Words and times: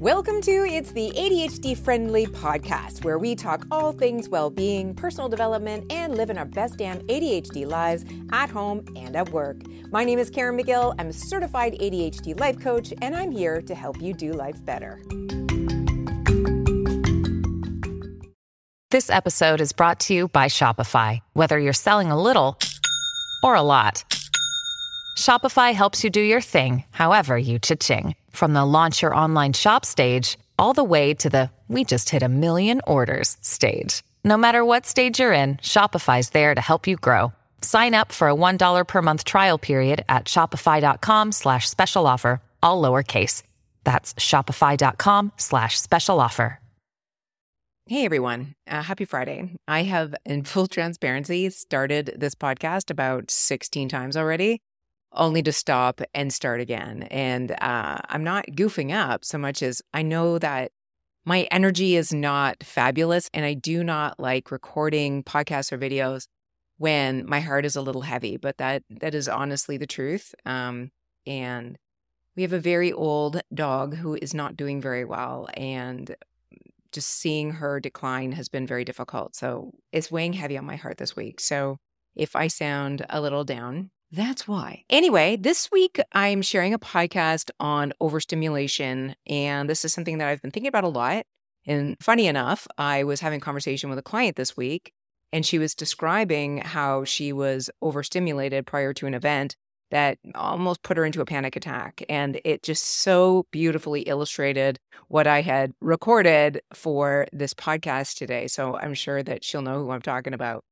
Welcome 0.00 0.40
to 0.40 0.64
It's 0.64 0.92
the 0.92 1.10
ADHD 1.10 1.76
Friendly 1.76 2.24
Podcast, 2.24 3.04
where 3.04 3.18
we 3.18 3.34
talk 3.34 3.66
all 3.70 3.92
things 3.92 4.30
well 4.30 4.48
being, 4.48 4.94
personal 4.94 5.28
development, 5.28 5.92
and 5.92 6.16
living 6.16 6.38
our 6.38 6.46
best 6.46 6.78
damn 6.78 7.00
ADHD 7.00 7.66
lives 7.66 8.06
at 8.32 8.48
home 8.48 8.82
and 8.96 9.14
at 9.14 9.28
work. 9.28 9.58
My 9.90 10.04
name 10.04 10.18
is 10.18 10.30
Caren 10.30 10.58
Magill. 10.58 10.94
I'm 10.98 11.08
a 11.08 11.12
certified 11.12 11.74
ADHD 11.74 12.40
life 12.40 12.58
coach, 12.58 12.94
and 13.02 13.14
I'm 13.14 13.30
here 13.30 13.60
to 13.60 13.74
help 13.74 14.00
you 14.00 14.14
do 14.14 14.32
life 14.32 14.64
better. 14.64 15.02
This 18.90 19.10
episode 19.10 19.60
is 19.60 19.72
brought 19.74 20.00
to 20.00 20.14
you 20.14 20.28
by 20.28 20.46
Shopify. 20.46 21.20
Whether 21.34 21.58
you're 21.58 21.74
selling 21.74 22.10
a 22.10 22.18
little 22.18 22.58
or 23.42 23.54
a 23.54 23.60
lot, 23.60 24.02
Shopify 25.18 25.74
helps 25.74 26.02
you 26.02 26.08
do 26.08 26.22
your 26.22 26.40
thing, 26.40 26.84
however 26.90 27.36
you 27.36 27.58
cha-ching. 27.58 28.14
From 28.30 28.52
the 28.52 28.64
launch 28.64 29.02
your 29.02 29.14
online 29.14 29.52
shop 29.52 29.84
stage, 29.84 30.36
all 30.58 30.72
the 30.72 30.82
way 30.82 31.14
to 31.14 31.30
the 31.30 31.50
we 31.68 31.84
just 31.84 32.10
hit 32.10 32.24
a 32.24 32.28
million 32.28 32.80
orders 32.84 33.36
stage. 33.42 34.02
No 34.24 34.36
matter 34.36 34.64
what 34.64 34.86
stage 34.86 35.20
you're 35.20 35.32
in, 35.32 35.58
Shopify's 35.58 36.30
there 36.30 36.52
to 36.52 36.60
help 36.60 36.88
you 36.88 36.96
grow. 36.96 37.32
Sign 37.62 37.94
up 37.94 38.10
for 38.10 38.28
a 38.28 38.34
$1 38.34 38.88
per 38.88 39.02
month 39.02 39.22
trial 39.22 39.56
period 39.56 40.04
at 40.08 40.24
shopify.com 40.24 41.30
slash 41.30 41.68
special 41.70 42.08
offer, 42.08 42.42
all 42.60 42.82
lowercase. 42.82 43.44
That's 43.84 44.14
shopify.com 44.14 45.32
slash 45.36 45.80
special 45.80 46.18
offer. 46.18 46.58
Hey 47.86 48.04
everyone, 48.04 48.54
uh, 48.68 48.82
happy 48.82 49.04
Friday. 49.04 49.56
I 49.66 49.82
have, 49.82 50.14
in 50.24 50.44
full 50.44 50.68
transparency, 50.68 51.50
started 51.50 52.14
this 52.16 52.36
podcast 52.36 52.88
about 52.90 53.32
16 53.32 53.88
times 53.88 54.16
already 54.16 54.60
only 55.12 55.42
to 55.42 55.52
stop 55.52 56.00
and 56.14 56.32
start 56.32 56.60
again. 56.60 57.04
And 57.04 57.52
uh, 57.52 57.98
I'm 58.08 58.24
not 58.24 58.46
goofing 58.52 58.94
up 58.94 59.24
so 59.24 59.38
much 59.38 59.62
as 59.62 59.82
I 59.92 60.02
know 60.02 60.38
that 60.38 60.72
my 61.24 61.48
energy 61.50 61.96
is 61.96 62.12
not 62.12 62.62
fabulous. 62.62 63.28
And 63.34 63.44
I 63.44 63.54
do 63.54 63.84
not 63.84 64.18
like 64.18 64.50
recording 64.50 65.22
podcasts 65.22 65.72
or 65.72 65.78
videos 65.78 66.26
when 66.78 67.26
my 67.26 67.40
heart 67.40 67.66
is 67.66 67.76
a 67.76 67.82
little 67.82 68.02
heavy, 68.02 68.36
but 68.36 68.56
that 68.58 68.82
that 68.88 69.14
is 69.14 69.28
honestly 69.28 69.76
the 69.76 69.86
truth. 69.86 70.34
Um, 70.46 70.90
and 71.26 71.76
we 72.36 72.42
have 72.42 72.52
a 72.52 72.60
very 72.60 72.92
old 72.92 73.42
dog 73.52 73.96
who 73.96 74.14
is 74.14 74.32
not 74.32 74.56
doing 74.56 74.80
very 74.80 75.04
well. 75.04 75.48
And 75.54 76.16
just 76.92 77.08
seeing 77.08 77.52
her 77.52 77.80
decline 77.80 78.32
has 78.32 78.48
been 78.48 78.66
very 78.66 78.84
difficult. 78.84 79.36
So 79.36 79.72
it's 79.92 80.10
weighing 80.10 80.32
heavy 80.32 80.56
on 80.56 80.64
my 80.64 80.76
heart 80.76 80.98
this 80.98 81.14
week. 81.14 81.40
So 81.40 81.76
if 82.16 82.34
I 82.34 82.48
sound 82.48 83.06
a 83.08 83.20
little 83.20 83.44
down, 83.44 83.90
that's 84.12 84.48
why. 84.48 84.84
Anyway, 84.90 85.36
this 85.36 85.70
week 85.70 86.00
I'm 86.12 86.42
sharing 86.42 86.74
a 86.74 86.78
podcast 86.78 87.50
on 87.60 87.92
overstimulation. 88.00 89.14
And 89.26 89.68
this 89.68 89.84
is 89.84 89.92
something 89.92 90.18
that 90.18 90.28
I've 90.28 90.42
been 90.42 90.50
thinking 90.50 90.68
about 90.68 90.84
a 90.84 90.88
lot. 90.88 91.24
And 91.66 91.96
funny 92.00 92.26
enough, 92.26 92.66
I 92.78 93.04
was 93.04 93.20
having 93.20 93.38
a 93.38 93.44
conversation 93.44 93.90
with 93.90 93.98
a 93.98 94.02
client 94.02 94.36
this 94.36 94.56
week, 94.56 94.92
and 95.32 95.44
she 95.44 95.58
was 95.58 95.74
describing 95.74 96.58
how 96.58 97.04
she 97.04 97.32
was 97.32 97.70
overstimulated 97.82 98.66
prior 98.66 98.92
to 98.94 99.06
an 99.06 99.14
event 99.14 99.56
that 99.90 100.18
almost 100.34 100.82
put 100.82 100.96
her 100.96 101.04
into 101.04 101.20
a 101.20 101.26
panic 101.26 101.56
attack. 101.56 102.02
And 102.08 102.40
it 102.44 102.62
just 102.62 102.84
so 102.84 103.46
beautifully 103.50 104.02
illustrated 104.02 104.78
what 105.08 105.26
I 105.26 105.42
had 105.42 105.72
recorded 105.80 106.62
for 106.72 107.26
this 107.32 107.54
podcast 107.54 108.16
today. 108.16 108.46
So 108.46 108.76
I'm 108.76 108.94
sure 108.94 109.22
that 109.22 109.44
she'll 109.44 109.62
know 109.62 109.82
who 109.82 109.90
I'm 109.90 110.02
talking 110.02 110.32
about. 110.32 110.64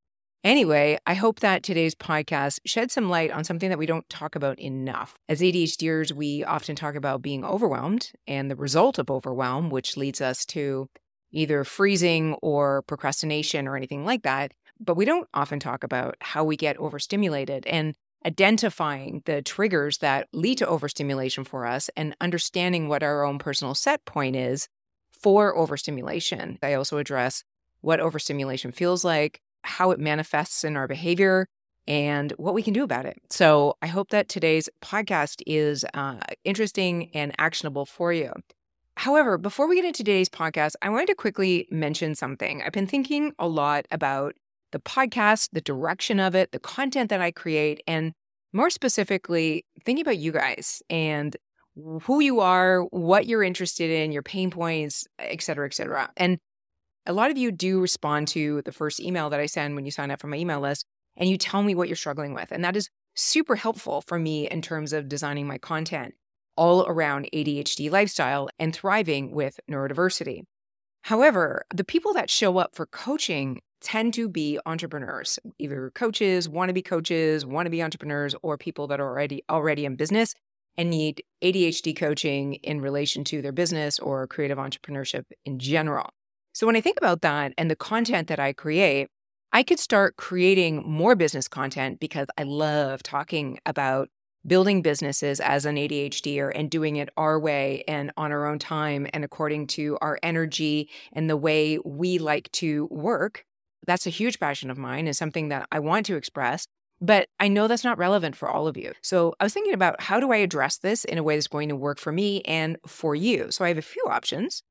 Anyway, 0.44 0.96
I 1.04 1.14
hope 1.14 1.40
that 1.40 1.64
today's 1.64 1.96
podcast 1.96 2.60
sheds 2.64 2.94
some 2.94 3.10
light 3.10 3.32
on 3.32 3.42
something 3.42 3.70
that 3.70 3.78
we 3.78 3.86
don't 3.86 4.08
talk 4.08 4.36
about 4.36 4.60
enough. 4.60 5.18
As 5.28 5.40
ADHDers, 5.40 6.12
we 6.12 6.44
often 6.44 6.76
talk 6.76 6.94
about 6.94 7.22
being 7.22 7.44
overwhelmed 7.44 8.12
and 8.26 8.48
the 8.48 8.56
result 8.56 8.98
of 8.98 9.10
overwhelm, 9.10 9.68
which 9.68 9.96
leads 9.96 10.20
us 10.20 10.46
to 10.46 10.88
either 11.32 11.64
freezing 11.64 12.34
or 12.34 12.82
procrastination 12.82 13.66
or 13.66 13.76
anything 13.76 14.04
like 14.04 14.22
that. 14.22 14.52
But 14.78 14.96
we 14.96 15.04
don't 15.04 15.28
often 15.34 15.58
talk 15.58 15.82
about 15.82 16.16
how 16.20 16.44
we 16.44 16.56
get 16.56 16.76
overstimulated 16.76 17.66
and 17.66 17.96
identifying 18.24 19.22
the 19.26 19.42
triggers 19.42 19.98
that 19.98 20.28
lead 20.32 20.58
to 20.58 20.68
overstimulation 20.68 21.42
for 21.42 21.66
us 21.66 21.90
and 21.96 22.16
understanding 22.20 22.88
what 22.88 23.02
our 23.02 23.24
own 23.24 23.38
personal 23.38 23.74
set 23.74 24.04
point 24.04 24.36
is 24.36 24.68
for 25.10 25.56
overstimulation. 25.56 26.58
I 26.62 26.74
also 26.74 26.98
address 26.98 27.42
what 27.80 28.00
overstimulation 28.00 28.70
feels 28.70 29.04
like, 29.04 29.40
how 29.68 29.90
it 29.90 30.00
manifests 30.00 30.64
in 30.64 30.76
our 30.76 30.88
behavior, 30.88 31.46
and 31.86 32.32
what 32.32 32.54
we 32.54 32.62
can 32.62 32.74
do 32.74 32.84
about 32.84 33.06
it. 33.06 33.16
So 33.30 33.76
I 33.80 33.86
hope 33.86 34.10
that 34.10 34.28
today's 34.28 34.68
podcast 34.82 35.42
is 35.46 35.86
uh, 35.94 36.18
interesting 36.44 37.10
and 37.14 37.32
actionable 37.38 37.86
for 37.86 38.12
you. 38.12 38.32
However, 38.96 39.38
before 39.38 39.68
we 39.68 39.76
get 39.76 39.84
into 39.84 39.98
today's 39.98 40.28
podcast, 40.28 40.72
I 40.82 40.90
wanted 40.90 41.06
to 41.06 41.14
quickly 41.14 41.66
mention 41.70 42.14
something. 42.14 42.62
I've 42.62 42.72
been 42.72 42.86
thinking 42.86 43.32
a 43.38 43.46
lot 43.46 43.86
about 43.90 44.34
the 44.72 44.80
podcast, 44.80 45.50
the 45.52 45.60
direction 45.62 46.20
of 46.20 46.34
it, 46.34 46.52
the 46.52 46.58
content 46.58 47.08
that 47.10 47.20
I 47.20 47.30
create, 47.30 47.80
and 47.86 48.12
more 48.52 48.70
specifically, 48.70 49.64
thinking 49.84 50.02
about 50.02 50.18
you 50.18 50.32
guys 50.32 50.82
and 50.90 51.36
who 52.02 52.20
you 52.20 52.40
are, 52.40 52.82
what 52.90 53.26
you're 53.26 53.44
interested 53.44 53.88
in, 53.88 54.10
your 54.10 54.22
pain 54.22 54.50
points, 54.50 55.06
et 55.18 55.40
cetera, 55.42 55.64
et 55.64 55.74
cetera. 55.74 56.10
And 56.16 56.38
a 57.08 57.12
lot 57.14 57.30
of 57.30 57.38
you 57.38 57.50
do 57.50 57.80
respond 57.80 58.28
to 58.28 58.60
the 58.62 58.72
first 58.72 59.00
email 59.00 59.30
that 59.30 59.40
I 59.40 59.46
send 59.46 59.74
when 59.74 59.86
you 59.86 59.90
sign 59.90 60.10
up 60.10 60.20
for 60.20 60.26
my 60.26 60.36
email 60.36 60.60
list 60.60 60.84
and 61.16 61.28
you 61.28 61.38
tell 61.38 61.62
me 61.62 61.74
what 61.74 61.88
you're 61.88 61.96
struggling 61.96 62.34
with. 62.34 62.52
And 62.52 62.62
that 62.64 62.76
is 62.76 62.90
super 63.14 63.56
helpful 63.56 64.02
for 64.06 64.18
me 64.18 64.46
in 64.48 64.60
terms 64.60 64.92
of 64.92 65.08
designing 65.08 65.46
my 65.46 65.56
content 65.56 66.14
all 66.56 66.86
around 66.86 67.28
ADHD 67.32 67.90
lifestyle 67.90 68.50
and 68.58 68.76
thriving 68.76 69.32
with 69.32 69.58
neurodiversity. 69.70 70.42
However, 71.02 71.64
the 71.74 71.84
people 71.84 72.12
that 72.12 72.28
show 72.28 72.58
up 72.58 72.74
for 72.74 72.84
coaching 72.84 73.60
tend 73.80 74.12
to 74.14 74.28
be 74.28 74.58
entrepreneurs, 74.66 75.38
either 75.58 75.90
coaches, 75.94 76.46
wannabe 76.46 76.84
coaches, 76.84 77.44
wannabe 77.44 77.82
entrepreneurs, 77.82 78.34
or 78.42 78.58
people 78.58 78.86
that 78.88 79.00
are 79.00 79.08
already 79.08 79.42
already 79.48 79.84
in 79.86 79.96
business 79.96 80.34
and 80.76 80.90
need 80.90 81.22
ADHD 81.42 81.96
coaching 81.96 82.54
in 82.54 82.80
relation 82.80 83.24
to 83.24 83.40
their 83.40 83.52
business 83.52 83.98
or 83.98 84.26
creative 84.26 84.58
entrepreneurship 84.58 85.24
in 85.44 85.58
general. 85.58 86.10
So 86.58 86.66
when 86.66 86.74
I 86.74 86.80
think 86.80 86.98
about 86.98 87.20
that 87.20 87.54
and 87.56 87.70
the 87.70 87.76
content 87.76 88.26
that 88.26 88.40
I 88.40 88.52
create, 88.52 89.06
I 89.52 89.62
could 89.62 89.78
start 89.78 90.16
creating 90.16 90.82
more 90.84 91.14
business 91.14 91.46
content 91.46 92.00
because 92.00 92.26
I 92.36 92.42
love 92.42 93.00
talking 93.04 93.60
about 93.64 94.08
building 94.44 94.82
businesses 94.82 95.38
as 95.38 95.66
an 95.66 95.76
ADHDer 95.76 96.50
and 96.52 96.68
doing 96.68 96.96
it 96.96 97.10
our 97.16 97.38
way 97.38 97.84
and 97.86 98.10
on 98.16 98.32
our 98.32 98.44
own 98.44 98.58
time 98.58 99.06
and 99.14 99.24
according 99.24 99.68
to 99.68 99.98
our 100.00 100.18
energy 100.20 100.90
and 101.12 101.30
the 101.30 101.36
way 101.36 101.78
we 101.84 102.18
like 102.18 102.50
to 102.54 102.88
work. 102.90 103.44
That's 103.86 104.08
a 104.08 104.10
huge 104.10 104.40
passion 104.40 104.68
of 104.68 104.76
mine 104.76 105.06
and 105.06 105.16
something 105.16 105.50
that 105.50 105.68
I 105.70 105.78
want 105.78 106.06
to 106.06 106.16
express. 106.16 106.66
But 107.00 107.28
I 107.38 107.46
know 107.46 107.68
that's 107.68 107.84
not 107.84 107.98
relevant 107.98 108.34
for 108.34 108.50
all 108.50 108.66
of 108.66 108.76
you. 108.76 108.94
So 109.00 109.32
I 109.38 109.44
was 109.44 109.54
thinking 109.54 109.74
about 109.74 110.00
how 110.00 110.18
do 110.18 110.32
I 110.32 110.38
address 110.38 110.76
this 110.78 111.04
in 111.04 111.18
a 111.18 111.22
way 111.22 111.36
that's 111.36 111.46
going 111.46 111.68
to 111.68 111.76
work 111.76 112.00
for 112.00 112.10
me 112.10 112.40
and 112.40 112.78
for 112.84 113.14
you? 113.14 113.52
So 113.52 113.64
I 113.64 113.68
have 113.68 113.78
a 113.78 113.82
few 113.82 114.02
options. 114.08 114.64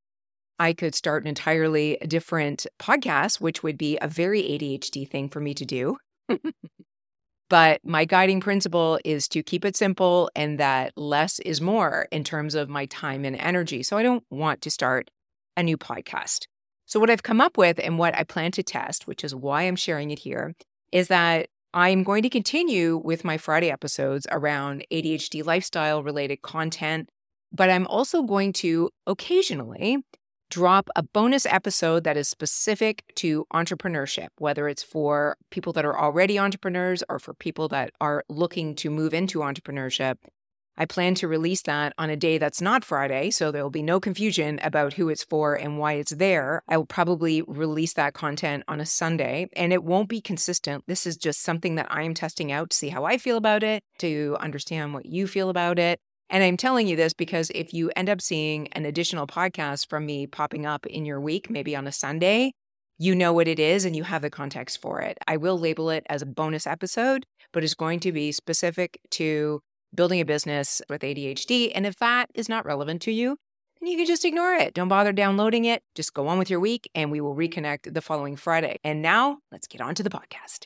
I 0.59 0.73
could 0.73 0.95
start 0.95 1.23
an 1.23 1.27
entirely 1.27 1.97
different 2.07 2.65
podcast, 2.79 3.39
which 3.39 3.63
would 3.63 3.77
be 3.77 3.97
a 4.01 4.07
very 4.07 4.41
ADHD 4.41 5.07
thing 5.07 5.29
for 5.29 5.39
me 5.39 5.53
to 5.53 5.65
do. 5.65 5.97
but 7.49 7.79
my 7.83 8.05
guiding 8.05 8.39
principle 8.39 8.99
is 9.05 9.27
to 9.29 9.43
keep 9.43 9.63
it 9.63 9.75
simple 9.75 10.29
and 10.35 10.59
that 10.59 10.93
less 10.97 11.39
is 11.39 11.61
more 11.61 12.07
in 12.11 12.23
terms 12.23 12.55
of 12.55 12.69
my 12.69 12.85
time 12.87 13.23
and 13.23 13.35
energy. 13.35 13.83
So 13.83 13.97
I 13.97 14.03
don't 14.03 14.23
want 14.29 14.61
to 14.61 14.71
start 14.71 15.09
a 15.55 15.63
new 15.63 15.77
podcast. 15.77 16.45
So, 16.85 17.01
what 17.01 17.09
I've 17.09 17.23
come 17.23 17.41
up 17.41 17.57
with 17.57 17.79
and 17.83 17.99
what 17.99 18.15
I 18.15 18.23
plan 18.23 18.51
to 18.53 18.63
test, 18.63 19.07
which 19.07 19.23
is 19.23 19.35
why 19.35 19.63
I'm 19.63 19.75
sharing 19.75 20.09
it 20.09 20.19
here, 20.19 20.53
is 20.93 21.09
that 21.09 21.47
I'm 21.73 22.03
going 22.03 22.23
to 22.23 22.29
continue 22.29 22.95
with 22.95 23.25
my 23.25 23.37
Friday 23.37 23.69
episodes 23.69 24.25
around 24.31 24.85
ADHD 24.91 25.45
lifestyle 25.45 26.01
related 26.01 26.41
content, 26.41 27.09
but 27.51 27.69
I'm 27.69 27.85
also 27.87 28.23
going 28.23 28.53
to 28.53 28.89
occasionally 29.05 29.97
drop 30.49 30.89
a 30.95 31.03
bonus 31.03 31.45
episode 31.45 32.03
that 32.03 32.17
is 32.17 32.29
specific 32.29 33.03
to 33.15 33.45
entrepreneurship, 33.53 34.27
whether 34.37 34.67
it's 34.67 34.83
for 34.83 35.37
people 35.51 35.73
that 35.73 35.85
are 35.85 35.97
already 35.97 36.39
entrepreneurs 36.39 37.03
or 37.09 37.19
for 37.19 37.33
people 37.33 37.67
that 37.69 37.91
are 37.99 38.23
looking 38.29 38.75
to 38.75 38.89
move 38.89 39.13
into 39.13 39.39
entrepreneurship. 39.39 40.15
I 40.79 40.85
plan 40.85 41.15
to 41.15 41.27
release 41.27 41.63
that 41.63 41.93
on 41.97 42.11
a 42.11 42.15
day 42.15 42.37
that's 42.37 42.61
not 42.61 42.85
Friday, 42.85 43.31
so 43.31 43.51
there 43.51 43.63
will 43.63 43.71
be 43.71 43.81
no 43.81 43.99
confusion 43.99 44.59
about 44.61 44.93
who 44.93 45.09
it's 45.09 45.23
for 45.23 45.55
and 45.55 45.79
why 45.79 45.93
it's 45.93 46.11
there. 46.11 46.61
I 46.67 46.77
will 46.77 46.85
probably 46.85 47.41
release 47.41 47.93
that 47.93 48.13
content 48.13 48.63
on 48.67 48.79
a 48.79 48.85
Sunday, 48.85 49.49
and 49.55 49.73
it 49.73 49.83
won't 49.83 50.07
be 50.07 50.21
consistent. 50.21 50.83
This 50.85 51.07
is 51.07 51.17
just 51.17 51.41
something 51.41 51.75
that 51.75 51.87
I 51.89 52.03
am 52.03 52.13
testing 52.13 52.51
out 52.51 52.69
to 52.69 52.77
see 52.77 52.89
how 52.89 53.05
I 53.05 53.17
feel 53.17 53.37
about 53.37 53.63
it, 53.63 53.81
to 53.99 54.37
understand 54.39 54.93
what 54.93 55.07
you 55.07 55.25
feel 55.25 55.49
about 55.49 55.79
it. 55.79 55.99
And 56.29 56.43
I'm 56.43 56.57
telling 56.57 56.87
you 56.87 56.95
this 56.95 57.13
because 57.13 57.51
if 57.55 57.73
you 57.73 57.91
end 57.95 58.09
up 58.09 58.21
seeing 58.21 58.67
an 58.69 58.85
additional 58.85 59.27
podcast 59.27 59.89
from 59.89 60.05
me 60.05 60.27
popping 60.27 60.65
up 60.65 60.85
in 60.85 61.05
your 61.05 61.21
week, 61.21 61.49
maybe 61.49 61.75
on 61.75 61.87
a 61.87 61.91
Sunday, 61.91 62.51
you 62.97 63.15
know 63.15 63.31
what 63.31 63.47
it 63.47 63.59
is 63.59 63.85
and 63.85 63.95
you 63.95 64.03
have 64.03 64.21
the 64.21 64.29
context 64.29 64.81
for 64.81 65.01
it. 65.01 65.17
I 65.27 65.37
will 65.37 65.57
label 65.57 65.89
it 65.89 66.05
as 66.09 66.21
a 66.21 66.25
bonus 66.25 66.67
episode, 66.67 67.25
but 67.53 67.63
it's 67.63 67.75
going 67.75 67.99
to 68.01 68.11
be 68.11 68.31
specific 68.31 68.99
to 69.11 69.61
building 69.93 70.19
a 70.19 70.25
business 70.25 70.81
with 70.89 71.01
ADHD. 71.01 71.71
And 71.73 71.85
if 71.85 71.97
that 71.99 72.29
is 72.33 72.49
not 72.49 72.65
relevant 72.65 73.01
to 73.03 73.11
you, 73.11 73.37
then 73.79 73.89
you 73.89 73.97
can 73.97 74.07
just 74.07 74.25
ignore 74.25 74.53
it. 74.53 74.73
Don't 74.73 74.87
bother 74.87 75.13
downloading 75.13 75.65
it. 75.65 75.83
Just 75.95 76.13
go 76.13 76.27
on 76.27 76.39
with 76.39 76.49
your 76.49 76.59
week 76.59 76.89
and 76.95 77.11
we 77.11 77.21
will 77.21 77.35
reconnect 77.35 77.93
the 77.93 78.01
following 78.01 78.35
Friday. 78.35 78.77
And 78.83 79.01
now 79.01 79.39
let's 79.51 79.67
get 79.67 79.81
on 79.81 79.95
to 79.95 80.03
the 80.03 80.09
podcast. 80.09 80.65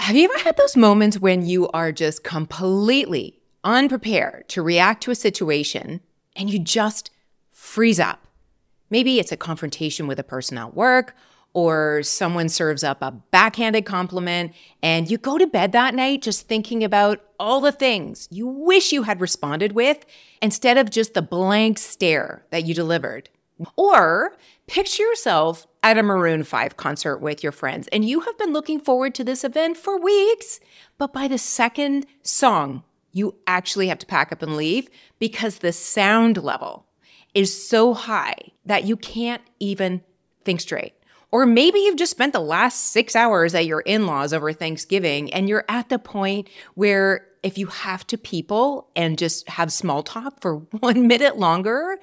Have 0.00 0.14
you 0.14 0.24
ever 0.24 0.38
had 0.38 0.56
those 0.56 0.76
moments 0.76 1.18
when 1.18 1.44
you 1.44 1.68
are 1.68 1.90
just 1.90 2.22
completely 2.22 3.40
unprepared 3.64 4.48
to 4.50 4.62
react 4.62 5.02
to 5.02 5.10
a 5.10 5.16
situation 5.16 6.00
and 6.36 6.48
you 6.48 6.58
just 6.58 7.10
freeze 7.50 7.98
up? 7.98 8.26
Maybe 8.88 9.18
it's 9.18 9.32
a 9.32 9.36
confrontation 9.36 10.06
with 10.06 10.20
a 10.20 10.24
person 10.24 10.58
at 10.58 10.74
work 10.74 11.16
or 11.54 12.02
someone 12.02 12.48
serves 12.48 12.84
up 12.84 12.98
a 13.00 13.10
backhanded 13.10 13.84
compliment 13.84 14.52
and 14.82 15.10
you 15.10 15.18
go 15.18 15.38
to 15.38 15.46
bed 15.46 15.72
that 15.72 15.94
night 15.94 16.22
just 16.22 16.46
thinking 16.46 16.84
about 16.84 17.20
all 17.40 17.60
the 17.60 17.72
things 17.72 18.28
you 18.30 18.46
wish 18.46 18.92
you 18.92 19.02
had 19.04 19.20
responded 19.20 19.72
with 19.72 20.04
instead 20.40 20.78
of 20.78 20.90
just 20.90 21.14
the 21.14 21.22
blank 21.22 21.78
stare 21.78 22.44
that 22.50 22.64
you 22.64 22.74
delivered. 22.74 23.28
Or 23.76 24.36
picture 24.66 25.02
yourself 25.02 25.66
at 25.82 25.98
a 25.98 26.02
Maroon 26.02 26.44
5 26.44 26.76
concert 26.76 27.18
with 27.18 27.42
your 27.42 27.52
friends 27.52 27.88
and 27.88 28.04
you 28.04 28.20
have 28.20 28.36
been 28.38 28.52
looking 28.52 28.80
forward 28.80 29.14
to 29.14 29.24
this 29.24 29.44
event 29.44 29.76
for 29.76 29.98
weeks, 29.98 30.60
but 30.98 31.12
by 31.12 31.28
the 31.28 31.38
second 31.38 32.06
song, 32.22 32.82
you 33.12 33.36
actually 33.46 33.88
have 33.88 33.98
to 33.98 34.06
pack 34.06 34.30
up 34.30 34.42
and 34.42 34.56
leave 34.56 34.88
because 35.18 35.58
the 35.58 35.72
sound 35.72 36.42
level 36.42 36.86
is 37.32 37.66
so 37.66 37.94
high 37.94 38.36
that 38.64 38.84
you 38.84 38.96
can't 38.96 39.42
even 39.58 40.02
think 40.44 40.60
straight. 40.60 40.92
Or 41.30 41.46
maybe 41.46 41.80
you've 41.80 41.96
just 41.96 42.12
spent 42.12 42.32
the 42.32 42.40
last 42.40 42.92
six 42.92 43.16
hours 43.16 43.54
at 43.54 43.66
your 43.66 43.80
in 43.80 44.06
laws 44.06 44.32
over 44.32 44.52
Thanksgiving 44.52 45.32
and 45.32 45.48
you're 45.48 45.64
at 45.68 45.88
the 45.88 45.98
point 45.98 46.48
where 46.74 47.26
if 47.42 47.56
you 47.58 47.66
have 47.66 48.06
to 48.08 48.18
people 48.18 48.88
and 48.96 49.18
just 49.18 49.48
have 49.48 49.72
small 49.72 50.02
talk 50.02 50.40
for 50.40 50.56
one 50.80 51.06
minute 51.06 51.36
longer, 51.38 51.98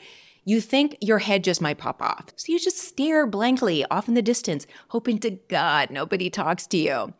you 0.46 0.62
think 0.62 0.98
your 1.02 1.20
head 1.20 1.44
just 1.44 1.62
might 1.62 1.78
pop 1.78 2.02
off. 2.02 2.26
So 2.36 2.52
you 2.52 2.60
just 2.60 2.78
stare 2.78 3.26
blankly 3.26 3.86
off 3.90 4.08
in 4.08 4.14
the 4.14 4.22
distance, 4.22 4.68
hoping 4.90 5.20
to 5.20 5.32
God 5.32 5.90
nobody 5.90 6.30
talks 6.30 6.68
to 6.68 6.78
you. 6.78 7.14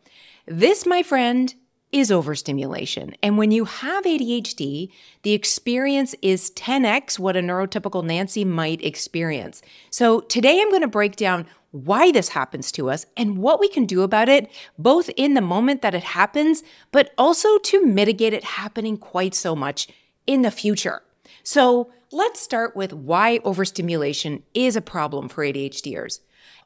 This, 0.46 0.86
my 0.86 1.02
friend, 1.02 1.54
is 1.94 2.10
overstimulation. 2.10 3.14
And 3.22 3.38
when 3.38 3.52
you 3.52 3.66
have 3.66 4.04
ADHD, 4.04 4.90
the 5.22 5.32
experience 5.32 6.14
is 6.22 6.50
10x 6.50 7.20
what 7.20 7.36
a 7.36 7.40
neurotypical 7.40 8.04
Nancy 8.04 8.44
might 8.44 8.84
experience. 8.84 9.62
So 9.90 10.20
today 10.20 10.60
I'm 10.60 10.70
going 10.70 10.82
to 10.82 10.88
break 10.88 11.14
down 11.14 11.46
why 11.70 12.10
this 12.10 12.30
happens 12.30 12.72
to 12.72 12.90
us 12.90 13.06
and 13.16 13.38
what 13.38 13.60
we 13.60 13.68
can 13.68 13.86
do 13.86 14.02
about 14.02 14.28
it, 14.28 14.50
both 14.76 15.08
in 15.16 15.34
the 15.34 15.40
moment 15.40 15.82
that 15.82 15.94
it 15.94 16.02
happens, 16.02 16.64
but 16.90 17.12
also 17.16 17.58
to 17.58 17.86
mitigate 17.86 18.32
it 18.32 18.44
happening 18.44 18.96
quite 18.96 19.34
so 19.34 19.54
much 19.54 19.88
in 20.26 20.42
the 20.42 20.50
future. 20.50 21.02
So 21.44 21.92
let's 22.14 22.40
start 22.40 22.76
with 22.76 22.92
why 22.92 23.40
overstimulation 23.44 24.44
is 24.54 24.76
a 24.76 24.80
problem 24.80 25.28
for 25.28 25.44
ADHDers. 25.44 26.20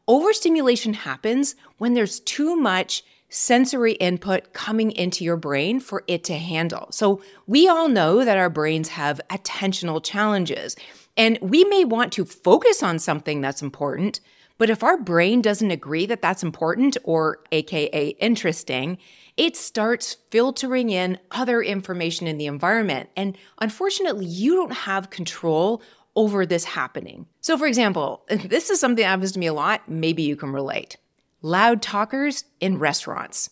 Overstimulation 0.06 0.92
happens 0.92 1.56
when 1.78 1.94
there's 1.94 2.20
too 2.20 2.54
much 2.54 3.02
sensory 3.30 3.92
input 3.94 4.52
coming 4.52 4.90
into 4.90 5.24
your 5.24 5.38
brain 5.38 5.80
for 5.80 6.04
it 6.06 6.22
to 6.24 6.36
handle. 6.36 6.88
So, 6.90 7.22
we 7.46 7.66
all 7.66 7.88
know 7.88 8.24
that 8.24 8.36
our 8.36 8.50
brains 8.50 8.90
have 8.90 9.20
attentional 9.30 10.04
challenges, 10.04 10.76
and 11.16 11.38
we 11.40 11.64
may 11.64 11.84
want 11.84 12.12
to 12.14 12.24
focus 12.26 12.82
on 12.82 12.98
something 12.98 13.40
that's 13.40 13.62
important, 13.62 14.20
but 14.58 14.70
if 14.70 14.82
our 14.82 14.98
brain 14.98 15.40
doesn't 15.40 15.70
agree 15.70 16.04
that 16.06 16.20
that's 16.20 16.42
important 16.42 16.96
or 17.04 17.40
AKA 17.52 18.08
interesting, 18.20 18.98
it 19.38 19.56
starts 19.56 20.16
filtering 20.30 20.90
in 20.90 21.16
other 21.30 21.62
information 21.62 22.26
in 22.26 22.36
the 22.36 22.46
environment. 22.46 23.08
And 23.16 23.38
unfortunately, 23.60 24.26
you 24.26 24.56
don't 24.56 24.72
have 24.72 25.10
control 25.10 25.80
over 26.16 26.44
this 26.44 26.64
happening. 26.64 27.26
So, 27.40 27.56
for 27.56 27.66
example, 27.66 28.26
this 28.28 28.68
is 28.68 28.80
something 28.80 29.02
that 29.02 29.08
happens 29.08 29.32
to 29.32 29.38
me 29.38 29.46
a 29.46 29.54
lot. 29.54 29.88
Maybe 29.88 30.24
you 30.24 30.34
can 30.34 30.52
relate. 30.52 30.96
Loud 31.40 31.80
talkers 31.80 32.44
in 32.60 32.80
restaurants. 32.80 33.48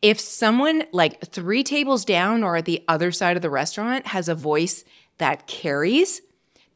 If 0.00 0.18
someone 0.18 0.84
like 0.92 1.20
three 1.26 1.62
tables 1.62 2.06
down 2.06 2.42
or 2.42 2.56
at 2.56 2.64
the 2.64 2.82
other 2.88 3.12
side 3.12 3.36
of 3.36 3.42
the 3.42 3.50
restaurant 3.50 4.06
has 4.08 4.28
a 4.28 4.34
voice 4.34 4.84
that 5.18 5.46
carries, 5.46 6.22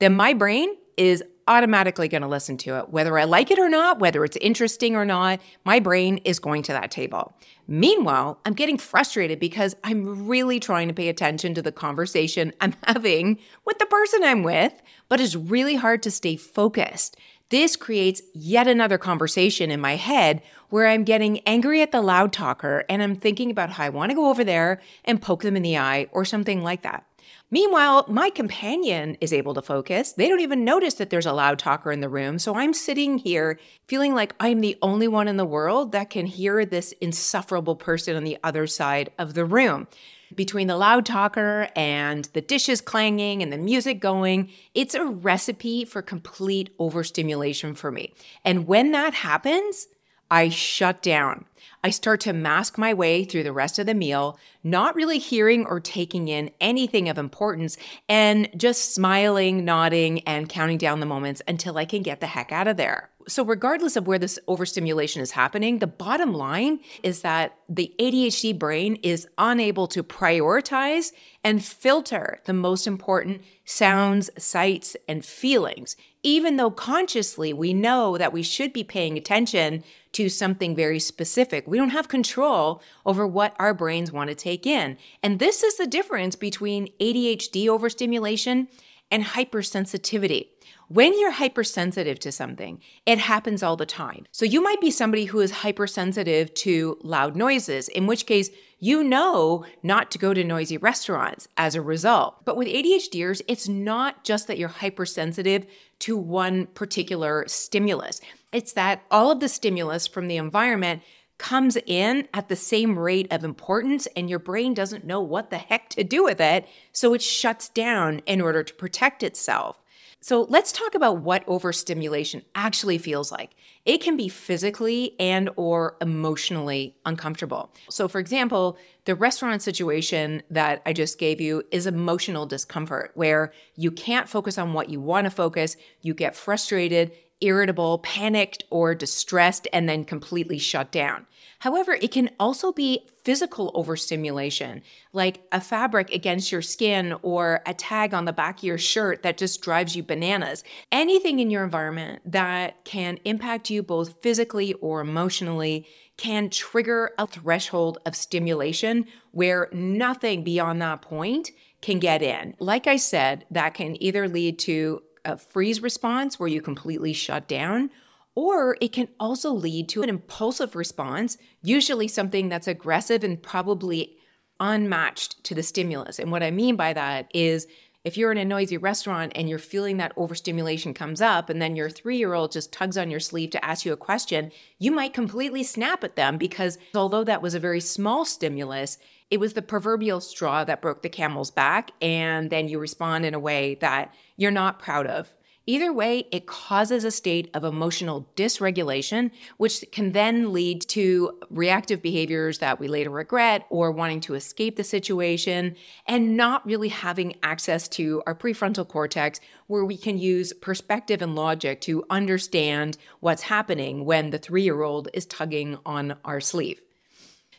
then 0.01 0.15
my 0.15 0.35
brain 0.35 0.75
is 0.99 1.25
automatically 1.47 2.09
going 2.09 2.23
to 2.23 2.29
listen 2.29 2.57
to 2.59 2.79
it. 2.79 2.91
Whether 2.91 3.19
I 3.19 3.25
like 3.25 3.51
it 3.51 3.59
or 3.59 3.69
not, 3.69 3.99
whether 3.99 4.25
it's 4.25 4.37
interesting 4.39 4.97
or 4.97 5.05
not, 5.05 5.41
my 5.65 5.81
brain 5.81 6.19
is 6.19 6.39
going 6.39 6.63
to 6.65 6.73
that 6.73 6.91
table. 6.91 7.35
Meanwhile, 7.67 8.41
I'm 8.45 8.55
getting 8.55 8.79
frustrated 8.79 9.39
because 9.39 9.77
I'm 9.85 10.27
really 10.27 10.59
trying 10.61 10.89
to 10.89 10.95
pay 10.95 11.09
attention 11.09 11.55
to 11.55 11.63
the 11.63 11.73
conversation 11.73 12.53
I'm 12.61 12.75
having 12.85 13.39
with 13.65 13.79
the 13.79 13.87
person 13.87 14.25
I'm 14.25 14.43
with, 14.43 14.75
but 15.09 15.21
it's 15.21 15.37
really 15.37 15.77
hard 15.77 16.03
to 16.05 16.11
stay 16.11 16.37
focused. 16.37 17.17
This 17.51 17.75
creates 17.75 18.23
yet 18.33 18.69
another 18.69 18.97
conversation 18.97 19.73
in 19.73 19.81
my 19.81 19.97
head 19.97 20.41
where 20.69 20.87
I'm 20.87 21.03
getting 21.03 21.41
angry 21.41 21.83
at 21.83 21.91
the 21.91 22.01
loud 22.01 22.33
talker 22.33 22.85
and 22.89 23.03
I'm 23.03 23.17
thinking 23.17 23.51
about 23.51 23.71
how 23.71 23.85
I 23.85 23.89
want 23.89 24.11
to 24.11 24.15
go 24.15 24.31
over 24.31 24.45
there 24.45 24.81
and 25.05 25.21
poke 25.21 25.43
them 25.43 25.57
in 25.57 25.63
the 25.63 25.77
eye 25.77 26.07
or 26.13 26.25
something 26.25 26.63
like 26.63 26.83
that. 26.83 27.05
Meanwhile, 27.53 28.05
my 28.09 28.31
companion 28.31 29.17
is 29.21 29.33
able 29.33 29.55
to 29.55 29.63
focus. 29.63 30.13
They 30.13 30.29
don't 30.29 30.41
even 30.41 30.65
notice 30.65 30.95
that 30.95 31.11
there's 31.11 31.27
a 31.27 31.33
loud 31.33 31.59
talker 31.59 31.91
in 31.91 32.01
the 32.01 32.09
room. 32.09 32.39
So 32.39 32.55
I'm 32.55 32.73
sitting 32.73 33.19
here 33.19 33.59
feeling 33.89 34.15
like 34.15 34.35
I'm 34.39 34.61
the 34.61 34.79
only 34.83 35.09
one 35.09 35.27
in 35.27 35.37
the 35.37 35.45
world 35.45 35.91
that 35.93 36.11
can 36.11 36.27
hear 36.27 36.65
this 36.65 36.93
insufferable 37.01 37.75
person 37.75 38.15
on 38.15 38.23
the 38.23 38.39
other 38.45 38.69
side 38.69 39.11
of 39.19 39.35
the 39.35 39.45
room. 39.45 39.89
Between 40.33 40.69
the 40.69 40.77
loud 40.77 41.05
talker 41.05 41.69
and 41.75 42.27
the 42.35 42.41
dishes 42.41 42.81
clanging 42.81 43.43
and 43.43 43.53
the 43.53 43.59
music 43.59 43.99
going, 43.99 44.49
it's 44.75 44.95
a 44.95 45.05
recipe 45.05 45.85
for 45.85 46.03
complete 46.03 46.73
overstimulation 46.79 47.75
for 47.75 47.91
me. 47.91 48.15
And 48.45 48.69
when 48.69 48.93
that 48.93 49.13
happens, 49.13 49.89
I 50.31 50.49
shut 50.51 51.03
down. 51.03 51.47
I 51.83 51.91
start 51.91 52.21
to 52.21 52.33
mask 52.33 52.79
my 52.79 52.95
way 52.95 53.25
through 53.25 53.43
the 53.43 53.53
rest 53.53 53.79
of 53.79 53.87
the 53.87 53.95
meal, 53.95 54.39
not 54.63 54.95
really 54.95 55.19
hearing 55.19 55.65
or 55.67 55.81
taking 55.81 56.29
in 56.29 56.51
anything 56.61 57.09
of 57.09 57.19
importance, 57.19 57.77
and 58.09 58.49
just 58.57 58.95
smiling, 58.95 59.65
nodding, 59.65 60.21
and 60.21 60.49
counting 60.49 60.79
down 60.79 61.01
the 61.01 61.07
moments 61.07 61.43
until 61.49 61.79
I 61.79 61.85
can 61.85 62.03
get 62.03 62.21
the 62.21 62.27
heck 62.27 62.53
out 62.53 62.69
of 62.69 62.77
there. 62.77 63.11
So, 63.29 63.45
regardless 63.45 63.97
of 63.97 64.07
where 64.07 64.19
this 64.19 64.39
overstimulation 64.49 65.23
is 65.23 65.33
happening, 65.33 65.79
the 65.79 65.87
bottom 65.87 66.33
line 66.33 66.81
is 67.03 67.23
that 67.23 67.57
the 67.69 67.95
ADHD 67.99 68.59
brain 68.59 68.97
is 69.03 69.29
unable 69.39 69.87
to 69.89 70.03
prioritize 70.03 71.13
and 71.45 71.65
filter 71.65 72.41
the 72.47 72.53
most 72.53 72.87
important 72.87 73.43
sounds, 73.65 74.31
sights, 74.39 74.97
and 75.07 75.25
feelings, 75.25 75.97
even 76.23 76.57
though 76.57 76.71
consciously 76.71 77.53
we 77.53 77.73
know 77.73 78.19
that 78.19 78.33
we 78.33 78.43
should 78.43 78.73
be 78.73 78.85
paying 78.85 79.17
attention 79.17 79.85
to 80.13 80.29
something 80.29 80.75
very 80.75 80.99
specific. 80.99 81.67
We 81.67 81.79
don't 81.79 81.91
have 81.91 82.09
control 82.09 82.83
over 83.07 83.27
what 83.27 83.55
our 83.59 83.75
brains 83.75 84.13
want 84.13 84.29
to 84.29 84.35
take 84.35 84.67
in. 84.67 84.97
And 85.23 85.39
this 85.39 85.63
is 85.63 85.77
the 85.77 85.87
difference 85.87 86.37
between 86.37 86.89
ADHD 87.01 87.69
overstimulation 87.69 88.69
and 89.11 89.25
hypersensitivity. 89.25 90.49
When 90.89 91.17
you're 91.19 91.31
hypersensitive 91.31 92.19
to 92.19 92.33
something, 92.33 92.81
it 93.07 93.19
happens 93.19 93.63
all 93.63 93.77
the 93.77 93.87
time. 93.87 94.27
So 94.33 94.45
you 94.45 94.61
might 94.61 94.81
be 94.81 94.91
somebody 94.91 95.27
who 95.27 95.39
is 95.39 95.53
hypersensitive 95.53 96.53
to 96.55 96.99
loud 97.03 97.37
noises, 97.37 97.89
in 97.89 98.09
which 98.09 98.27
case 98.27 98.51
you 98.81 99.05
know 99.05 99.65
not 99.85 100.11
to 100.11 100.19
go 100.19 100.35
to 100.35 100.43
noisy 100.43 100.79
restaurants 100.79 101.47
as 101.57 101.77
a 101.77 101.81
result. 101.81 102.45
But 102.45 102.57
with 102.57 102.67
ADHDers, 102.67 103.41
it's 103.47 103.69
not 103.69 104.25
just 104.25 104.49
that 104.49 104.59
you're 104.59 104.69
hypersensitive 104.69 105.65
to 106.01 106.17
one 106.17 106.67
particular 106.67 107.45
stimulus. 107.47 108.21
It's 108.53 108.73
that 108.73 109.03
all 109.11 109.31
of 109.31 109.41
the 109.41 109.49
stimulus 109.49 110.07
from 110.07 110.29
the 110.29 110.37
environment 110.37 111.03
comes 111.39 111.77
in 111.87 112.29
at 112.35 112.49
the 112.49 112.57
same 112.57 112.99
rate 112.99 113.27
of 113.31 113.45
importance 113.45 114.07
and 114.15 114.29
your 114.29 114.39
brain 114.39 114.75
doesn't 114.75 115.07
know 115.07 115.21
what 115.21 115.51
the 115.51 115.59
heck 115.59 115.89
to 115.91 116.05
do 116.05 116.23
with 116.23 116.41
it, 116.41 116.67
so 116.93 117.15
it 117.15 117.23
shuts 117.23 117.69
down 117.71 118.21
in 118.27 118.41
order 118.41 118.63
to 118.63 118.75
protect 118.75 119.23
itself. 119.23 119.81
So 120.23 120.43
let's 120.51 120.71
talk 120.71 120.95
about 120.95 121.23
what 121.23 121.49
overstimulation 121.49 122.43
actually 122.55 122.99
feels 122.99 123.33
like. 123.33 123.53
It 123.87 124.03
can 124.03 124.19
be 124.19 124.29
physically 124.29 125.15
and 125.19 125.49
or 125.57 125.97
emotionally 126.03 126.95
uncomfortable. 127.07 127.73
So 127.89 128.07
for 128.07 128.19
example, 128.19 128.77
the 129.07 129.15
restaurant 129.15 129.63
situation 129.63 130.43
that 130.51 130.83
I 130.85 130.93
just 130.93 131.19
gave 131.19 131.41
you 131.41 131.63
is 131.71 131.87
emotional 131.87 132.45
discomfort 132.45 133.13
where 133.15 133.51
you 133.77 133.91
can't 133.91 134.29
focus 134.29 134.59
on 134.59 134.75
what 134.75 134.91
you 134.91 135.01
want 135.01 135.25
to 135.25 135.31
focus, 135.31 135.79
you 136.03 136.13
get 136.13 136.37
frustrated, 136.37 137.13
irritable, 137.41 137.99
panicked, 137.99 138.65
or 138.71 138.95
distressed, 138.95 139.67
and 139.73 139.89
then 139.89 140.05
completely 140.05 140.59
shut 140.59 140.91
down. 140.91 141.27
However, 141.61 141.93
it 141.93 142.11
can 142.11 142.31
also 142.41 142.73
be 142.73 143.07
physical 143.23 143.71
overstimulation, 143.75 144.83
like 145.13 145.43
a 145.53 145.61
fabric 145.61 146.11
against 146.11 146.51
your 146.51 146.63
skin 146.63 147.15
or 147.23 147.61
a 147.67 147.75
tag 147.75 148.15
on 148.15 148.25
the 148.25 148.33
back 148.33 148.59
of 148.59 148.65
your 148.65 148.79
shirt 148.79 149.23
that 149.23 149.37
just 149.37 149.61
drives 149.61 149.95
you 149.95 150.03
bananas. 150.03 150.65
Anything 150.91 151.39
in 151.39 151.51
your 151.51 151.63
environment 151.63 152.23
that 152.25 152.83
can 152.85 153.19
impact 153.27 153.69
you 153.69 153.83
both 153.83 154.23
physically 154.23 154.73
or 154.75 155.03
emotionally 155.03 155.87
can 156.17 156.49
trigger 156.49 157.11
a 157.19 157.27
threshold 157.27 157.99
of 158.07 158.17
stimulation 158.17 159.05
where 159.33 159.69
nothing 159.71 160.43
beyond 160.43 160.81
that 160.81 161.03
point 161.03 161.51
can 161.83 161.99
get 161.99 162.23
in. 162.23 162.55
Like 162.59 162.87
I 162.87 162.97
said, 162.97 163.45
that 163.51 163.75
can 163.75 164.03
either 164.03 164.29
lead 164.29 164.59
to 164.61 165.03
a 165.25 165.37
freeze 165.37 165.83
response 165.83 166.39
where 166.39 166.49
you 166.49 166.61
completely 166.61 167.13
shut 167.13 167.49
down, 167.49 167.91
or 168.35 168.77
it 168.81 168.93
can 168.93 169.09
also 169.19 169.53
lead 169.53 169.89
to 169.91 170.03
an 170.03 170.09
impulsive 170.09 170.75
response, 170.77 171.37
usually 171.63 172.09
something 172.09 172.49
that's 172.49 172.69
aggressive 172.69 173.25
and 173.25 173.43
probably 173.43 174.17
unmatched 174.61 175.43
to 175.45 175.55
the 175.55 175.63
stimulus. 175.63 176.19
And 176.19 176.31
what 176.31 176.43
I 176.43 176.51
mean 176.51 176.77
by 176.77 176.93
that 176.93 177.31
is 177.35 177.67
if 178.03 178.17
you're 178.17 178.33
in 178.33 178.39
a 178.39 178.45
noisy 178.45 178.79
restaurant 178.79 179.33
and 179.35 179.49
you're 179.49 179.59
feeling 179.59 179.99
that 179.99 180.13
overstimulation 180.17 180.95
comes 180.95 181.21
up, 181.21 181.51
and 181.51 181.61
then 181.61 181.77
your 181.77 181.91
three 181.91 182.17
year 182.17 182.33
old 182.33 182.53
just 182.53 182.73
tugs 182.73 182.97
on 182.97 183.11
your 183.11 183.21
sleeve 183.21 183.51
to 183.51 183.65
ask 183.65 183.85
you 183.85 183.93
a 183.93 183.97
question, 183.97 184.51
you 184.79 184.91
might 184.91 185.13
completely 185.13 185.63
snap 185.63 186.03
at 186.03 186.17
them 186.17 186.39
because 186.39 186.79
although 186.95 187.25
that 187.25 187.43
was 187.43 187.55
a 187.55 187.61
very 187.61 187.81
small 187.81 188.25
stimulus, 188.25 188.99
it 189.31 189.39
was 189.39 189.53
the 189.53 189.63
proverbial 189.63 190.21
straw 190.21 190.65
that 190.65 190.81
broke 190.81 191.03
the 191.03 191.09
camel's 191.09 191.51
back. 191.51 191.91
And 192.01 192.51
then 192.51 192.69
you 192.69 192.79
respond 192.79 193.27
in 193.27 193.35
a 193.35 193.39
way 193.39 193.77
that 193.77 194.15
you're 194.37 194.51
not 194.51 194.79
proud 194.79 195.07
of. 195.07 195.33
Either 195.71 195.93
way, 195.93 196.27
it 196.33 196.47
causes 196.47 197.05
a 197.05 197.13
state 197.13 197.49
of 197.55 197.63
emotional 197.63 198.29
dysregulation, 198.35 199.31
which 199.57 199.85
can 199.93 200.11
then 200.11 200.53
lead 200.53 200.81
to 200.89 201.39
reactive 201.49 202.03
behaviors 202.03 202.59
that 202.59 202.81
we 202.81 202.89
later 202.89 203.11
regret 203.11 203.67
or 203.71 203.93
wanting 203.93 204.21
to 204.21 204.35
escape 204.35 204.75
the 204.75 204.83
situation 204.83 205.77
and 206.09 206.37
not 206.37 206.67
really 206.67 206.89
having 206.89 207.37
access 207.45 207.87
to 207.87 208.21
our 208.27 208.35
prefrontal 208.35 208.89
cortex 208.89 209.39
where 209.69 209.85
we 209.85 209.97
can 209.97 210.19
use 210.19 210.53
perspective 210.55 211.23
and 211.23 211.37
logic 211.37 211.81
to 211.81 212.05
understand 212.11 212.99
what's 213.21 213.43
happening 213.43 214.05
when 214.05 214.31
the 214.31 214.39
three 214.39 214.65
year 214.65 214.83
old 214.83 215.09
is 215.15 215.25
tugging 215.25 215.79
on 215.87 216.17
our 216.25 216.41
sleeve. 216.41 216.81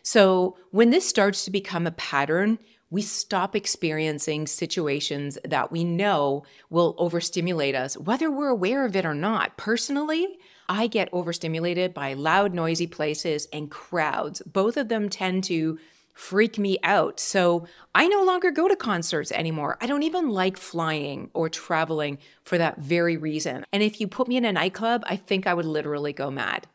So, 0.04 0.58
when 0.72 0.90
this 0.90 1.08
starts 1.08 1.46
to 1.46 1.52
become 1.52 1.88
a 1.88 1.92
pattern, 1.92 2.60
we 2.92 3.02
stop 3.02 3.56
experiencing 3.56 4.46
situations 4.46 5.40
that 5.44 5.72
we 5.72 5.84
know 5.84 6.44
will 6.70 6.94
overstimulate 7.00 7.74
us, 7.74 7.98
whether 7.98 8.30
we're 8.30 8.50
aware 8.50 8.86
of 8.86 8.96
it 8.96 9.06
or 9.06 9.16
not. 9.16 9.58
Personally, 9.58 10.38
I 10.70 10.88
get 10.88 11.10
overstimulated 11.12 11.94
by 11.94 12.14
loud, 12.14 12.54
noisy 12.54 12.88
places 12.88 13.48
and 13.52 13.72
crowds. 13.72 14.42
Both 14.42 14.78
of 14.78 14.90
them 14.90 15.10
tend 15.10 15.46
to 15.46 15.80
freak 16.14 16.60
me 16.60 16.78
out. 16.84 17.20
So 17.20 17.66
I 17.96 18.08
no 18.08 18.24
longer 18.24 18.52
go 18.52 18.68
to 18.68 18.76
concerts 18.76 19.32
anymore. 19.32 19.78
I 19.82 19.88
don't 19.88 20.04
even 20.04 20.30
like 20.30 20.58
flying 20.58 21.30
or 21.34 21.50
traveling 21.50 22.20
for 22.44 22.58
that 22.58 22.80
very 22.80 23.16
reason. 23.16 23.66
And 23.72 23.82
if 23.82 24.02
you 24.02 24.08
put 24.08 24.28
me 24.28 24.36
in 24.36 24.46
a 24.46 24.52
nightclub, 24.52 25.04
I 25.08 25.16
think 25.16 25.48
I 25.48 25.54
would 25.54 25.66
literally 25.66 26.14
go 26.14 26.30
mad. 26.30 26.68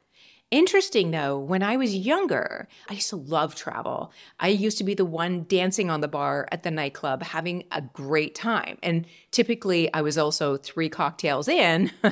Interesting 0.52 1.10
though, 1.10 1.38
when 1.38 1.64
I 1.64 1.76
was 1.76 1.94
younger, 1.94 2.68
I 2.88 2.94
used 2.94 3.10
to 3.10 3.16
love 3.16 3.56
travel. 3.56 4.12
I 4.38 4.48
used 4.48 4.78
to 4.78 4.84
be 4.84 4.94
the 4.94 5.04
one 5.04 5.44
dancing 5.48 5.90
on 5.90 6.02
the 6.02 6.08
bar 6.08 6.48
at 6.52 6.62
the 6.62 6.70
nightclub, 6.70 7.24
having 7.24 7.64
a 7.72 7.82
great 7.82 8.36
time. 8.36 8.78
And 8.80 9.06
typically, 9.32 9.92
I 9.92 10.02
was 10.02 10.16
also 10.16 10.56
three 10.56 10.88
cocktails 10.88 11.48
in. 11.48 11.90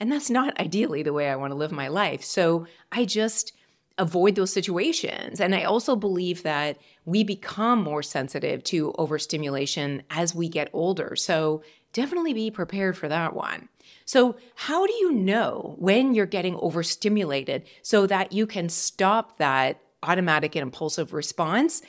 and 0.00 0.10
that's 0.10 0.30
not 0.30 0.58
ideally 0.58 1.02
the 1.02 1.12
way 1.12 1.28
I 1.28 1.36
want 1.36 1.50
to 1.50 1.56
live 1.56 1.70
my 1.70 1.88
life. 1.88 2.24
So 2.24 2.66
I 2.90 3.04
just 3.04 3.52
avoid 3.98 4.36
those 4.36 4.52
situations. 4.52 5.40
And 5.40 5.54
I 5.54 5.64
also 5.64 5.94
believe 5.94 6.44
that 6.44 6.78
we 7.04 7.24
become 7.24 7.82
more 7.82 8.02
sensitive 8.02 8.62
to 8.64 8.94
overstimulation 8.96 10.04
as 10.08 10.34
we 10.34 10.48
get 10.48 10.70
older. 10.72 11.16
So 11.16 11.62
definitely 11.92 12.32
be 12.32 12.50
prepared 12.50 12.96
for 12.96 13.08
that 13.08 13.34
one. 13.34 13.68
So, 14.04 14.36
how 14.54 14.86
do 14.86 14.92
you 14.94 15.12
know 15.12 15.74
when 15.78 16.14
you're 16.14 16.26
getting 16.26 16.56
overstimulated 16.56 17.64
so 17.82 18.06
that 18.06 18.32
you 18.32 18.46
can 18.46 18.68
stop 18.68 19.38
that 19.38 19.80
automatic 20.02 20.54
and 20.54 20.62
impulsive 20.62 21.12
response? 21.12 21.82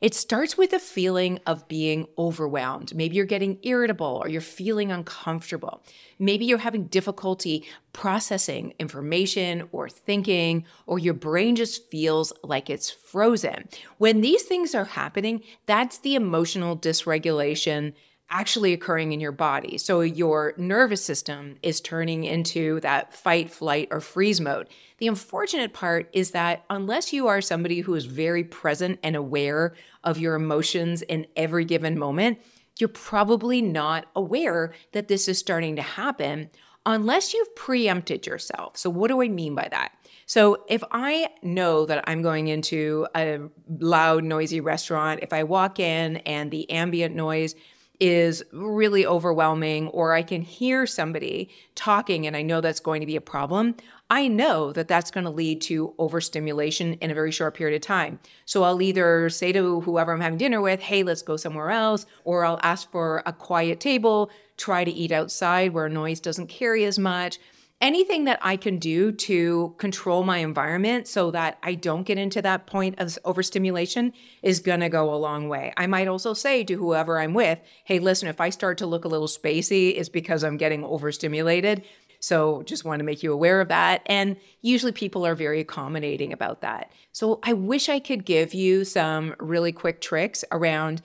It 0.00 0.14
starts 0.14 0.56
with 0.56 0.72
a 0.72 0.78
feeling 0.78 1.40
of 1.44 1.66
being 1.66 2.06
overwhelmed. 2.16 2.94
Maybe 2.94 3.16
you're 3.16 3.24
getting 3.24 3.58
irritable 3.62 4.20
or 4.22 4.28
you're 4.28 4.40
feeling 4.40 4.92
uncomfortable. 4.92 5.82
Maybe 6.20 6.44
you're 6.44 6.58
having 6.58 6.84
difficulty 6.84 7.64
processing 7.92 8.74
information 8.78 9.68
or 9.72 9.88
thinking, 9.88 10.64
or 10.86 11.00
your 11.00 11.14
brain 11.14 11.56
just 11.56 11.90
feels 11.90 12.32
like 12.44 12.70
it's 12.70 12.90
frozen. 12.90 13.68
When 13.98 14.20
these 14.20 14.44
things 14.44 14.72
are 14.72 14.84
happening, 14.84 15.42
that's 15.66 15.98
the 15.98 16.14
emotional 16.14 16.76
dysregulation 16.78 17.94
actually 18.30 18.72
occurring 18.72 19.12
in 19.12 19.20
your 19.20 19.32
body. 19.32 19.78
So 19.78 20.00
your 20.00 20.54
nervous 20.56 21.02
system 21.04 21.56
is 21.62 21.80
turning 21.80 22.24
into 22.24 22.80
that 22.80 23.14
fight, 23.14 23.50
flight, 23.50 23.88
or 23.90 24.00
freeze 24.00 24.40
mode. 24.40 24.68
The 24.98 25.08
unfortunate 25.08 25.72
part 25.72 26.10
is 26.12 26.32
that 26.32 26.64
unless 26.68 27.12
you 27.12 27.26
are 27.28 27.40
somebody 27.40 27.80
who 27.80 27.94
is 27.94 28.04
very 28.04 28.44
present 28.44 28.98
and 29.02 29.16
aware 29.16 29.74
of 30.04 30.18
your 30.18 30.34
emotions 30.34 31.02
in 31.02 31.26
every 31.36 31.64
given 31.64 31.98
moment, 31.98 32.38
you're 32.78 32.88
probably 32.88 33.62
not 33.62 34.06
aware 34.14 34.72
that 34.92 35.08
this 35.08 35.26
is 35.26 35.38
starting 35.38 35.76
to 35.76 35.82
happen 35.82 36.50
unless 36.84 37.34
you've 37.34 37.54
preempted 37.56 38.26
yourself. 38.26 38.76
So, 38.76 38.88
what 38.90 39.08
do 39.08 39.22
I 39.22 39.28
mean 39.28 39.54
by 39.54 39.68
that? 39.70 39.92
So, 40.26 40.64
if 40.68 40.82
I 40.90 41.28
know 41.42 41.86
that 41.86 42.04
I'm 42.06 42.22
going 42.22 42.48
into 42.48 43.06
a 43.16 43.40
loud, 43.68 44.24
noisy 44.24 44.60
restaurant, 44.60 45.20
if 45.22 45.32
I 45.32 45.42
walk 45.42 45.80
in 45.80 46.18
and 46.18 46.50
the 46.50 46.70
ambient 46.70 47.14
noise 47.14 47.54
is 48.00 48.44
really 48.52 49.04
overwhelming, 49.04 49.88
or 49.88 50.12
I 50.12 50.22
can 50.22 50.42
hear 50.42 50.86
somebody 50.86 51.50
talking 51.74 52.26
and 52.26 52.36
I 52.36 52.42
know 52.42 52.60
that's 52.60 52.80
going 52.80 53.00
to 53.00 53.06
be 53.06 53.16
a 53.16 53.20
problem, 53.20 53.74
I 54.10 54.28
know 54.28 54.72
that 54.72 54.88
that's 54.88 55.10
going 55.10 55.24
to 55.24 55.30
lead 55.30 55.60
to 55.62 55.94
overstimulation 55.98 56.94
in 56.94 57.10
a 57.10 57.14
very 57.14 57.32
short 57.32 57.54
period 57.54 57.76
of 57.76 57.82
time. 57.82 58.20
So 58.46 58.62
I'll 58.62 58.80
either 58.80 59.28
say 59.28 59.52
to 59.52 59.80
whoever 59.80 60.12
I'm 60.12 60.20
having 60.20 60.38
dinner 60.38 60.60
with, 60.60 60.80
hey, 60.80 61.02
let's 61.02 61.22
go 61.22 61.36
somewhere 61.36 61.70
else, 61.70 62.06
or 62.24 62.44
I'll 62.44 62.60
ask 62.62 62.90
for 62.90 63.22
a 63.26 63.32
quiet 63.32 63.80
table, 63.80 64.30
try 64.56 64.84
to 64.84 64.90
eat 64.90 65.12
outside 65.12 65.74
where 65.74 65.88
noise 65.88 66.20
doesn't 66.20 66.46
carry 66.46 66.84
as 66.84 66.98
much 66.98 67.38
anything 67.80 68.24
that 68.24 68.38
I 68.42 68.56
can 68.56 68.78
do 68.78 69.12
to 69.12 69.74
control 69.78 70.24
my 70.24 70.38
environment 70.38 71.06
so 71.06 71.30
that 71.30 71.58
I 71.62 71.74
don't 71.74 72.02
get 72.02 72.18
into 72.18 72.42
that 72.42 72.66
point 72.66 72.98
of 72.98 73.16
overstimulation 73.24 74.12
is 74.42 74.60
going 74.60 74.80
to 74.80 74.88
go 74.88 75.14
a 75.14 75.16
long 75.16 75.48
way. 75.48 75.72
I 75.76 75.86
might 75.86 76.08
also 76.08 76.34
say 76.34 76.64
to 76.64 76.74
whoever 76.74 77.18
I'm 77.18 77.34
with, 77.34 77.60
hey, 77.84 77.98
listen, 78.00 78.28
if 78.28 78.40
I 78.40 78.50
start 78.50 78.78
to 78.78 78.86
look 78.86 79.04
a 79.04 79.08
little 79.08 79.28
spacey, 79.28 79.96
it's 79.96 80.08
because 80.08 80.42
I'm 80.42 80.56
getting 80.56 80.84
overstimulated. 80.84 81.84
So 82.20 82.62
just 82.62 82.84
want 82.84 82.98
to 82.98 83.04
make 83.04 83.22
you 83.22 83.32
aware 83.32 83.60
of 83.60 83.68
that. 83.68 84.02
And 84.06 84.36
usually 84.60 84.90
people 84.92 85.24
are 85.24 85.36
very 85.36 85.60
accommodating 85.60 86.32
about 86.32 86.62
that. 86.62 86.90
So 87.12 87.38
I 87.44 87.52
wish 87.52 87.88
I 87.88 88.00
could 88.00 88.24
give 88.24 88.54
you 88.54 88.84
some 88.84 89.36
really 89.38 89.70
quick 89.70 90.00
tricks 90.00 90.44
around 90.50 91.00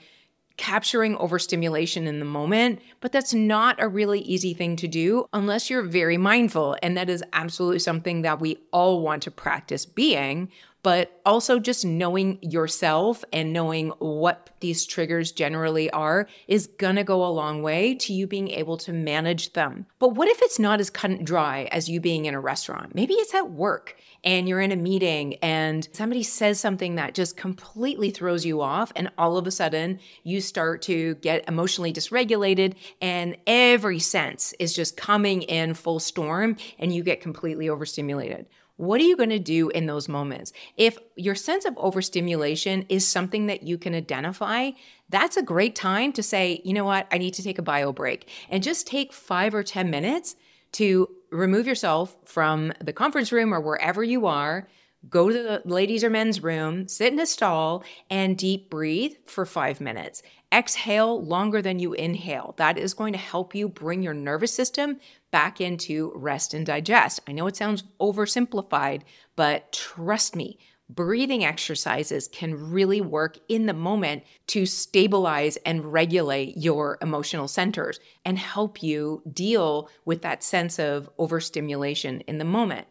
capturing 0.56 1.16
overstimulation 1.16 2.06
in 2.06 2.20
the 2.20 2.24
moment, 2.24 2.80
but 3.00 3.12
that's 3.12 3.34
not 3.34 3.80
a 3.82 3.88
really 3.88 4.20
easy 4.20 4.54
thing 4.54 4.76
to 4.76 4.86
do 4.86 5.28
unless 5.32 5.68
you're 5.68 5.82
very 5.82 6.16
mindful. 6.16 6.76
And 6.82 6.96
that 6.96 7.10
is 7.10 7.24
absolutely 7.32 7.80
something 7.80 8.22
that 8.22 8.40
we 8.40 8.58
all 8.70 9.00
want 9.00 9.22
to 9.24 9.30
practice 9.30 9.84
being. 9.84 10.50
But 10.84 11.20
also, 11.24 11.58
just 11.58 11.84
knowing 11.84 12.38
yourself 12.42 13.24
and 13.32 13.54
knowing 13.54 13.88
what 14.00 14.50
these 14.60 14.84
triggers 14.84 15.32
generally 15.32 15.90
are 15.90 16.28
is 16.46 16.66
gonna 16.66 17.02
go 17.02 17.24
a 17.24 17.32
long 17.32 17.62
way 17.62 17.94
to 17.94 18.12
you 18.12 18.26
being 18.26 18.50
able 18.50 18.76
to 18.76 18.92
manage 18.92 19.54
them. 19.54 19.86
But 19.98 20.10
what 20.10 20.28
if 20.28 20.42
it's 20.42 20.58
not 20.58 20.80
as 20.80 20.90
cut 20.90 21.10
and 21.10 21.26
dry 21.26 21.70
as 21.72 21.88
you 21.88 22.00
being 22.00 22.26
in 22.26 22.34
a 22.34 22.40
restaurant? 22.40 22.94
Maybe 22.94 23.14
it's 23.14 23.34
at 23.34 23.50
work 23.50 23.96
and 24.22 24.46
you're 24.46 24.60
in 24.60 24.72
a 24.72 24.76
meeting 24.76 25.36
and 25.36 25.88
somebody 25.92 26.22
says 26.22 26.60
something 26.60 26.96
that 26.96 27.14
just 27.14 27.34
completely 27.34 28.10
throws 28.10 28.44
you 28.44 28.60
off, 28.60 28.92
and 28.94 29.10
all 29.16 29.38
of 29.38 29.46
a 29.46 29.50
sudden 29.50 30.00
you 30.22 30.42
start 30.42 30.82
to 30.82 31.14
get 31.16 31.48
emotionally 31.48 31.94
dysregulated, 31.94 32.74
and 33.00 33.38
every 33.46 33.98
sense 33.98 34.52
is 34.58 34.74
just 34.74 34.98
coming 34.98 35.40
in 35.42 35.72
full 35.72 35.98
storm, 35.98 36.56
and 36.78 36.94
you 36.94 37.02
get 37.02 37.22
completely 37.22 37.70
overstimulated. 37.70 38.46
What 38.76 39.00
are 39.00 39.04
you 39.04 39.16
going 39.16 39.30
to 39.30 39.38
do 39.38 39.68
in 39.68 39.86
those 39.86 40.08
moments? 40.08 40.52
If 40.76 40.98
your 41.14 41.36
sense 41.36 41.64
of 41.64 41.78
overstimulation 41.78 42.86
is 42.88 43.06
something 43.06 43.46
that 43.46 43.62
you 43.62 43.78
can 43.78 43.94
identify, 43.94 44.72
that's 45.08 45.36
a 45.36 45.42
great 45.42 45.76
time 45.76 46.12
to 46.14 46.22
say, 46.22 46.60
you 46.64 46.72
know 46.72 46.84
what, 46.84 47.06
I 47.12 47.18
need 47.18 47.34
to 47.34 47.42
take 47.42 47.58
a 47.58 47.62
bio 47.62 47.92
break 47.92 48.28
and 48.48 48.62
just 48.62 48.86
take 48.86 49.12
five 49.12 49.54
or 49.54 49.62
10 49.62 49.90
minutes 49.90 50.34
to 50.72 51.08
remove 51.30 51.68
yourself 51.68 52.16
from 52.24 52.72
the 52.80 52.92
conference 52.92 53.30
room 53.30 53.54
or 53.54 53.60
wherever 53.60 54.02
you 54.02 54.26
are, 54.26 54.68
go 55.08 55.28
to 55.28 55.34
the 55.34 55.62
ladies 55.64 56.02
or 56.02 56.10
men's 56.10 56.42
room, 56.42 56.88
sit 56.88 57.12
in 57.12 57.20
a 57.20 57.26
stall, 57.26 57.84
and 58.10 58.36
deep 58.36 58.70
breathe 58.70 59.14
for 59.26 59.46
five 59.46 59.80
minutes. 59.80 60.22
Exhale 60.54 61.20
longer 61.20 61.60
than 61.60 61.80
you 61.80 61.94
inhale. 61.94 62.54
That 62.58 62.78
is 62.78 62.94
going 62.94 63.12
to 63.12 63.18
help 63.18 63.56
you 63.56 63.68
bring 63.68 64.04
your 64.04 64.14
nervous 64.14 64.54
system 64.54 65.00
back 65.32 65.60
into 65.60 66.12
rest 66.14 66.54
and 66.54 66.64
digest. 66.64 67.18
I 67.26 67.32
know 67.32 67.48
it 67.48 67.56
sounds 67.56 67.82
oversimplified, 68.00 69.02
but 69.34 69.72
trust 69.72 70.36
me, 70.36 70.60
breathing 70.88 71.44
exercises 71.44 72.28
can 72.28 72.70
really 72.70 73.00
work 73.00 73.38
in 73.48 73.66
the 73.66 73.72
moment 73.72 74.22
to 74.46 74.64
stabilize 74.64 75.56
and 75.66 75.92
regulate 75.92 76.56
your 76.56 76.98
emotional 77.02 77.48
centers 77.48 77.98
and 78.24 78.38
help 78.38 78.80
you 78.80 79.22
deal 79.32 79.88
with 80.04 80.22
that 80.22 80.44
sense 80.44 80.78
of 80.78 81.10
overstimulation 81.18 82.20
in 82.28 82.38
the 82.38 82.44
moment. 82.44 82.86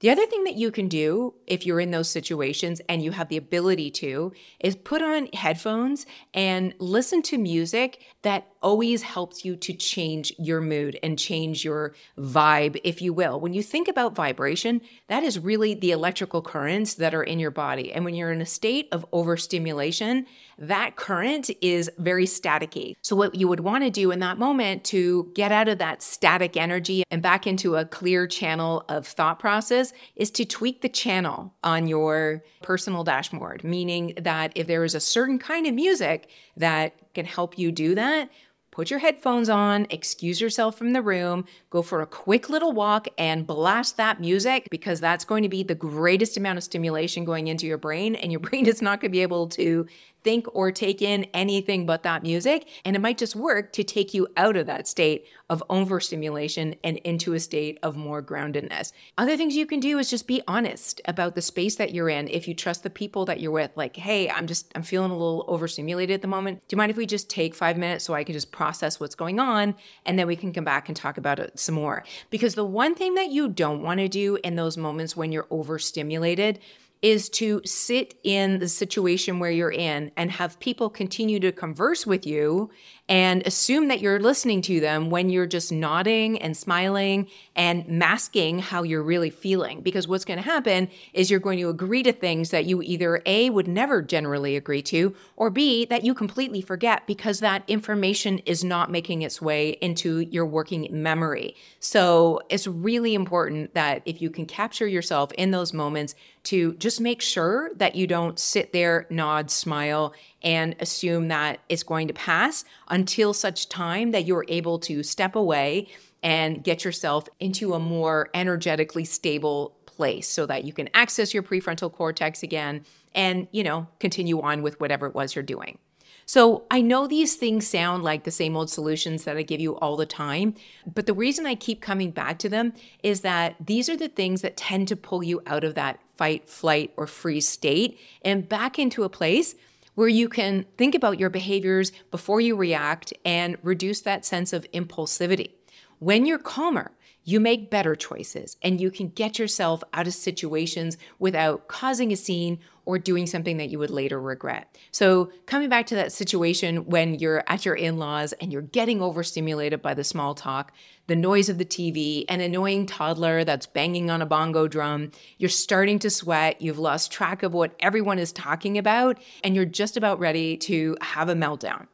The 0.00 0.10
other 0.10 0.26
thing 0.26 0.44
that 0.44 0.56
you 0.56 0.70
can 0.70 0.88
do 0.88 1.34
if 1.46 1.64
you're 1.64 1.80
in 1.80 1.90
those 1.90 2.10
situations 2.10 2.80
and 2.88 3.02
you 3.02 3.12
have 3.12 3.28
the 3.28 3.36
ability 3.36 3.90
to 3.92 4.32
is 4.60 4.76
put 4.76 5.02
on 5.02 5.28
headphones 5.32 6.04
and 6.34 6.74
listen 6.78 7.22
to 7.22 7.38
music 7.38 8.02
that 8.22 8.53
always 8.64 9.02
helps 9.02 9.44
you 9.44 9.54
to 9.54 9.74
change 9.74 10.32
your 10.38 10.60
mood 10.60 10.98
and 11.02 11.18
change 11.18 11.64
your 11.64 11.94
vibe, 12.18 12.80
if 12.82 13.02
you 13.02 13.12
will. 13.12 13.38
When 13.38 13.52
you 13.52 13.62
think 13.62 13.86
about 13.86 14.14
vibration, 14.14 14.80
that 15.08 15.22
is 15.22 15.38
really 15.38 15.74
the 15.74 15.90
electrical 15.90 16.40
currents 16.40 16.94
that 16.94 17.14
are 17.14 17.22
in 17.22 17.38
your 17.38 17.50
body. 17.50 17.92
And 17.92 18.06
when 18.06 18.14
you're 18.14 18.32
in 18.32 18.40
a 18.40 18.46
state 18.46 18.88
of 18.90 19.04
overstimulation, 19.12 20.26
that 20.58 20.96
current 20.96 21.50
is 21.60 21.90
very 21.98 22.24
staticky. 22.24 22.94
So, 23.02 23.14
what 23.14 23.34
you 23.34 23.48
would 23.48 23.60
want 23.60 23.84
to 23.84 23.90
do 23.90 24.10
in 24.10 24.20
that 24.20 24.38
moment 24.38 24.82
to 24.84 25.30
get 25.34 25.52
out 25.52 25.68
of 25.68 25.78
that 25.78 26.02
static 26.02 26.56
energy 26.56 27.04
and 27.10 27.20
back 27.20 27.46
into 27.46 27.76
a 27.76 27.84
clear 27.84 28.26
channel 28.26 28.84
of 28.88 29.06
thought 29.06 29.38
process 29.38 29.92
is 30.16 30.30
to 30.32 30.44
tweak 30.46 30.80
the 30.80 30.88
channel 30.88 31.52
on 31.62 31.86
your 31.86 32.42
personal 32.62 33.04
dashboard, 33.04 33.62
meaning 33.62 34.14
that 34.16 34.52
if 34.54 34.66
there 34.66 34.84
is 34.84 34.94
a 34.94 35.00
certain 35.00 35.38
kind 35.38 35.66
of 35.66 35.74
music 35.74 36.30
that 36.56 36.94
can 37.14 37.26
help 37.26 37.58
you 37.58 37.70
do 37.70 37.94
that, 37.94 38.30
put 38.74 38.90
your 38.90 38.98
headphones 38.98 39.48
on, 39.48 39.86
excuse 39.88 40.40
yourself 40.40 40.76
from 40.76 40.92
the 40.92 41.00
room, 41.00 41.44
go 41.70 41.80
for 41.80 42.02
a 42.02 42.06
quick 42.06 42.50
little 42.50 42.72
walk 42.72 43.06
and 43.16 43.46
blast 43.46 43.96
that 43.96 44.20
music 44.20 44.66
because 44.68 45.00
that's 45.00 45.24
going 45.24 45.44
to 45.44 45.48
be 45.48 45.62
the 45.62 45.76
greatest 45.76 46.36
amount 46.36 46.58
of 46.58 46.64
stimulation 46.64 47.24
going 47.24 47.46
into 47.46 47.66
your 47.68 47.78
brain 47.78 48.16
and 48.16 48.32
your 48.32 48.40
brain 48.48 48.66
is 48.66 48.82
not 48.82 49.00
going 49.00 49.12
to 49.12 49.16
be 49.16 49.22
able 49.22 49.48
to 49.48 49.86
think 50.24 50.46
or 50.54 50.72
take 50.72 51.02
in 51.02 51.24
anything 51.34 51.86
but 51.86 52.02
that 52.02 52.22
music. 52.22 52.66
And 52.84 52.96
it 52.96 53.00
might 53.00 53.18
just 53.18 53.36
work 53.36 53.72
to 53.74 53.84
take 53.84 54.14
you 54.14 54.26
out 54.36 54.56
of 54.56 54.66
that 54.66 54.88
state 54.88 55.26
of 55.50 55.62
overstimulation 55.68 56.74
and 56.82 56.96
into 56.98 57.34
a 57.34 57.40
state 57.40 57.78
of 57.82 57.96
more 57.96 58.22
groundedness. 58.22 58.92
Other 59.18 59.36
things 59.36 59.54
you 59.54 59.66
can 59.66 59.78
do 59.78 59.98
is 59.98 60.08
just 60.08 60.26
be 60.26 60.42
honest 60.48 61.02
about 61.04 61.34
the 61.34 61.42
space 61.42 61.76
that 61.76 61.92
you're 61.92 62.08
in. 62.08 62.28
If 62.28 62.48
you 62.48 62.54
trust 62.54 62.82
the 62.82 62.90
people 62.90 63.26
that 63.26 63.40
you're 63.40 63.52
with, 63.52 63.70
like, 63.76 63.96
hey, 63.96 64.30
I'm 64.30 64.46
just, 64.46 64.72
I'm 64.74 64.82
feeling 64.82 65.10
a 65.10 65.16
little 65.16 65.44
overstimulated 65.46 66.14
at 66.14 66.22
the 66.22 66.28
moment. 66.28 66.66
Do 66.66 66.74
you 66.74 66.78
mind 66.78 66.90
if 66.90 66.96
we 66.96 67.06
just 67.06 67.28
take 67.28 67.54
five 67.54 67.76
minutes 67.76 68.04
so 68.04 68.14
I 68.14 68.24
can 68.24 68.32
just 68.32 68.52
process 68.52 68.98
what's 68.98 69.14
going 69.14 69.38
on? 69.38 69.74
And 70.06 70.18
then 70.18 70.26
we 70.26 70.36
can 70.36 70.52
come 70.52 70.64
back 70.64 70.88
and 70.88 70.96
talk 70.96 71.18
about 71.18 71.38
it 71.38 71.58
some 71.58 71.74
more. 71.74 72.04
Because 72.30 72.54
the 72.54 72.64
one 72.64 72.94
thing 72.94 73.14
that 73.14 73.30
you 73.30 73.48
don't 73.48 73.82
want 73.82 74.00
to 74.00 74.08
do 74.08 74.38
in 74.42 74.56
those 74.56 74.78
moments 74.78 75.14
when 75.14 75.30
you're 75.30 75.46
overstimulated 75.50 76.58
is 77.04 77.28
to 77.28 77.60
sit 77.66 78.14
in 78.24 78.60
the 78.60 78.66
situation 78.66 79.38
where 79.38 79.50
you're 79.50 79.70
in 79.70 80.10
and 80.16 80.30
have 80.30 80.58
people 80.58 80.88
continue 80.88 81.38
to 81.38 81.52
converse 81.52 82.06
with 82.06 82.26
you 82.26 82.70
and 83.08 83.46
assume 83.46 83.88
that 83.88 84.00
you're 84.00 84.18
listening 84.18 84.62
to 84.62 84.80
them 84.80 85.10
when 85.10 85.28
you're 85.28 85.46
just 85.46 85.70
nodding 85.70 86.40
and 86.40 86.56
smiling 86.56 87.28
and 87.54 87.86
masking 87.86 88.58
how 88.58 88.82
you're 88.82 89.02
really 89.02 89.28
feeling. 89.28 89.82
Because 89.82 90.08
what's 90.08 90.24
going 90.24 90.38
to 90.38 90.44
happen 90.44 90.88
is 91.12 91.30
you're 91.30 91.40
going 91.40 91.58
to 91.58 91.68
agree 91.68 92.02
to 92.02 92.12
things 92.12 92.50
that 92.50 92.64
you 92.64 92.80
either 92.82 93.20
A, 93.26 93.50
would 93.50 93.68
never 93.68 94.00
generally 94.00 94.56
agree 94.56 94.82
to, 94.82 95.14
or 95.36 95.50
B, 95.50 95.84
that 95.86 96.04
you 96.04 96.14
completely 96.14 96.62
forget 96.62 97.06
because 97.06 97.40
that 97.40 97.62
information 97.68 98.38
is 98.40 98.64
not 98.64 98.90
making 98.90 99.20
its 99.20 99.40
way 99.40 99.70
into 99.80 100.20
your 100.20 100.46
working 100.46 100.88
memory. 100.90 101.56
So 101.80 102.40
it's 102.48 102.66
really 102.66 103.14
important 103.14 103.74
that 103.74 104.00
if 104.06 104.22
you 104.22 104.30
can 104.30 104.46
capture 104.46 104.86
yourself 104.86 105.30
in 105.32 105.50
those 105.50 105.74
moments, 105.74 106.14
to 106.44 106.74
just 106.74 107.00
make 107.00 107.22
sure 107.22 107.70
that 107.76 107.94
you 107.94 108.06
don't 108.06 108.38
sit 108.38 108.72
there, 108.72 109.06
nod, 109.10 109.50
smile, 109.50 110.12
and 110.44 110.76
assume 110.78 111.28
that 111.28 111.58
it's 111.68 111.82
going 111.82 112.06
to 112.06 112.14
pass 112.14 112.64
until 112.88 113.32
such 113.32 113.68
time 113.68 114.12
that 114.12 114.26
you're 114.26 114.44
able 114.48 114.78
to 114.78 115.02
step 115.02 115.34
away 115.34 115.88
and 116.22 116.62
get 116.62 116.84
yourself 116.84 117.28
into 117.40 117.74
a 117.74 117.80
more 117.80 118.28
energetically 118.34 119.04
stable 119.04 119.74
place 119.86 120.28
so 120.28 120.46
that 120.46 120.64
you 120.64 120.72
can 120.72 120.88
access 120.94 121.34
your 121.34 121.42
prefrontal 121.42 121.90
cortex 121.90 122.42
again 122.42 122.84
and, 123.14 123.48
you 123.52 123.62
know, 123.62 123.86
continue 124.00 124.40
on 124.40 124.62
with 124.62 124.78
whatever 124.80 125.06
it 125.06 125.14
was 125.14 125.34
you're 125.34 125.42
doing. 125.42 125.78
So 126.26 126.64
I 126.70 126.80
know 126.80 127.06
these 127.06 127.36
things 127.36 127.66
sound 127.66 128.02
like 128.02 128.24
the 128.24 128.30
same 128.30 128.56
old 128.56 128.70
solutions 128.70 129.24
that 129.24 129.36
I 129.36 129.42
give 129.42 129.60
you 129.60 129.76
all 129.76 129.96
the 129.96 130.06
time, 130.06 130.54
but 130.92 131.06
the 131.06 131.12
reason 131.12 131.44
I 131.44 131.54
keep 131.54 131.82
coming 131.82 132.10
back 132.10 132.38
to 132.40 132.48
them 132.48 132.72
is 133.02 133.20
that 133.20 133.56
these 133.64 133.88
are 133.90 133.96
the 133.96 134.08
things 134.08 134.40
that 134.40 134.56
tend 134.56 134.88
to 134.88 134.96
pull 134.96 135.22
you 135.22 135.42
out 135.46 135.64
of 135.64 135.74
that 135.74 136.00
fight, 136.16 136.48
flight, 136.48 136.92
or 136.96 137.06
freeze 137.06 137.48
state 137.48 137.98
and 138.22 138.48
back 138.48 138.78
into 138.78 139.04
a 139.04 139.08
place 139.08 139.54
where 139.94 140.08
you 140.08 140.28
can 140.28 140.66
think 140.76 140.94
about 140.94 141.18
your 141.18 141.30
behaviors 141.30 141.92
before 142.10 142.40
you 142.40 142.56
react 142.56 143.12
and 143.24 143.56
reduce 143.62 144.00
that 144.00 144.24
sense 144.24 144.52
of 144.52 144.66
impulsivity. 144.72 145.52
When 145.98 146.26
you're 146.26 146.38
calmer, 146.38 146.92
you 147.24 147.40
make 147.40 147.70
better 147.70 147.94
choices 147.94 148.56
and 148.62 148.80
you 148.80 148.90
can 148.90 149.08
get 149.08 149.38
yourself 149.38 149.82
out 149.92 150.06
of 150.06 150.14
situations 150.14 150.96
without 151.18 151.68
causing 151.68 152.12
a 152.12 152.16
scene 152.16 152.58
or 152.86 152.98
doing 152.98 153.26
something 153.26 153.56
that 153.56 153.70
you 153.70 153.78
would 153.78 153.90
later 153.90 154.20
regret. 154.20 154.76
So, 154.90 155.30
coming 155.46 155.68
back 155.68 155.86
to 155.86 155.94
that 155.94 156.12
situation 156.12 156.84
when 156.84 157.14
you're 157.14 157.42
at 157.46 157.64
your 157.64 157.74
in 157.74 157.96
laws 157.96 158.32
and 158.34 158.52
you're 158.52 158.62
getting 158.62 159.00
overstimulated 159.00 159.80
by 159.80 159.94
the 159.94 160.04
small 160.04 160.34
talk, 160.34 160.72
the 161.06 161.16
noise 161.16 161.48
of 161.48 161.58
the 161.58 161.64
TV, 161.64 162.24
an 162.28 162.40
annoying 162.40 162.86
toddler 162.86 163.44
that's 163.44 163.66
banging 163.66 164.10
on 164.10 164.22
a 164.22 164.26
bongo 164.26 164.68
drum, 164.68 165.10
you're 165.38 165.48
starting 165.48 165.98
to 166.00 166.10
sweat, 166.10 166.60
you've 166.60 166.78
lost 166.78 167.10
track 167.10 167.42
of 167.42 167.54
what 167.54 167.74
everyone 167.80 168.18
is 168.18 168.32
talking 168.32 168.76
about, 168.76 169.18
and 169.42 169.54
you're 169.54 169.64
just 169.64 169.96
about 169.96 170.18
ready 170.18 170.56
to 170.58 170.96
have 171.00 171.28
a 171.28 171.34
meltdown. 171.34 171.86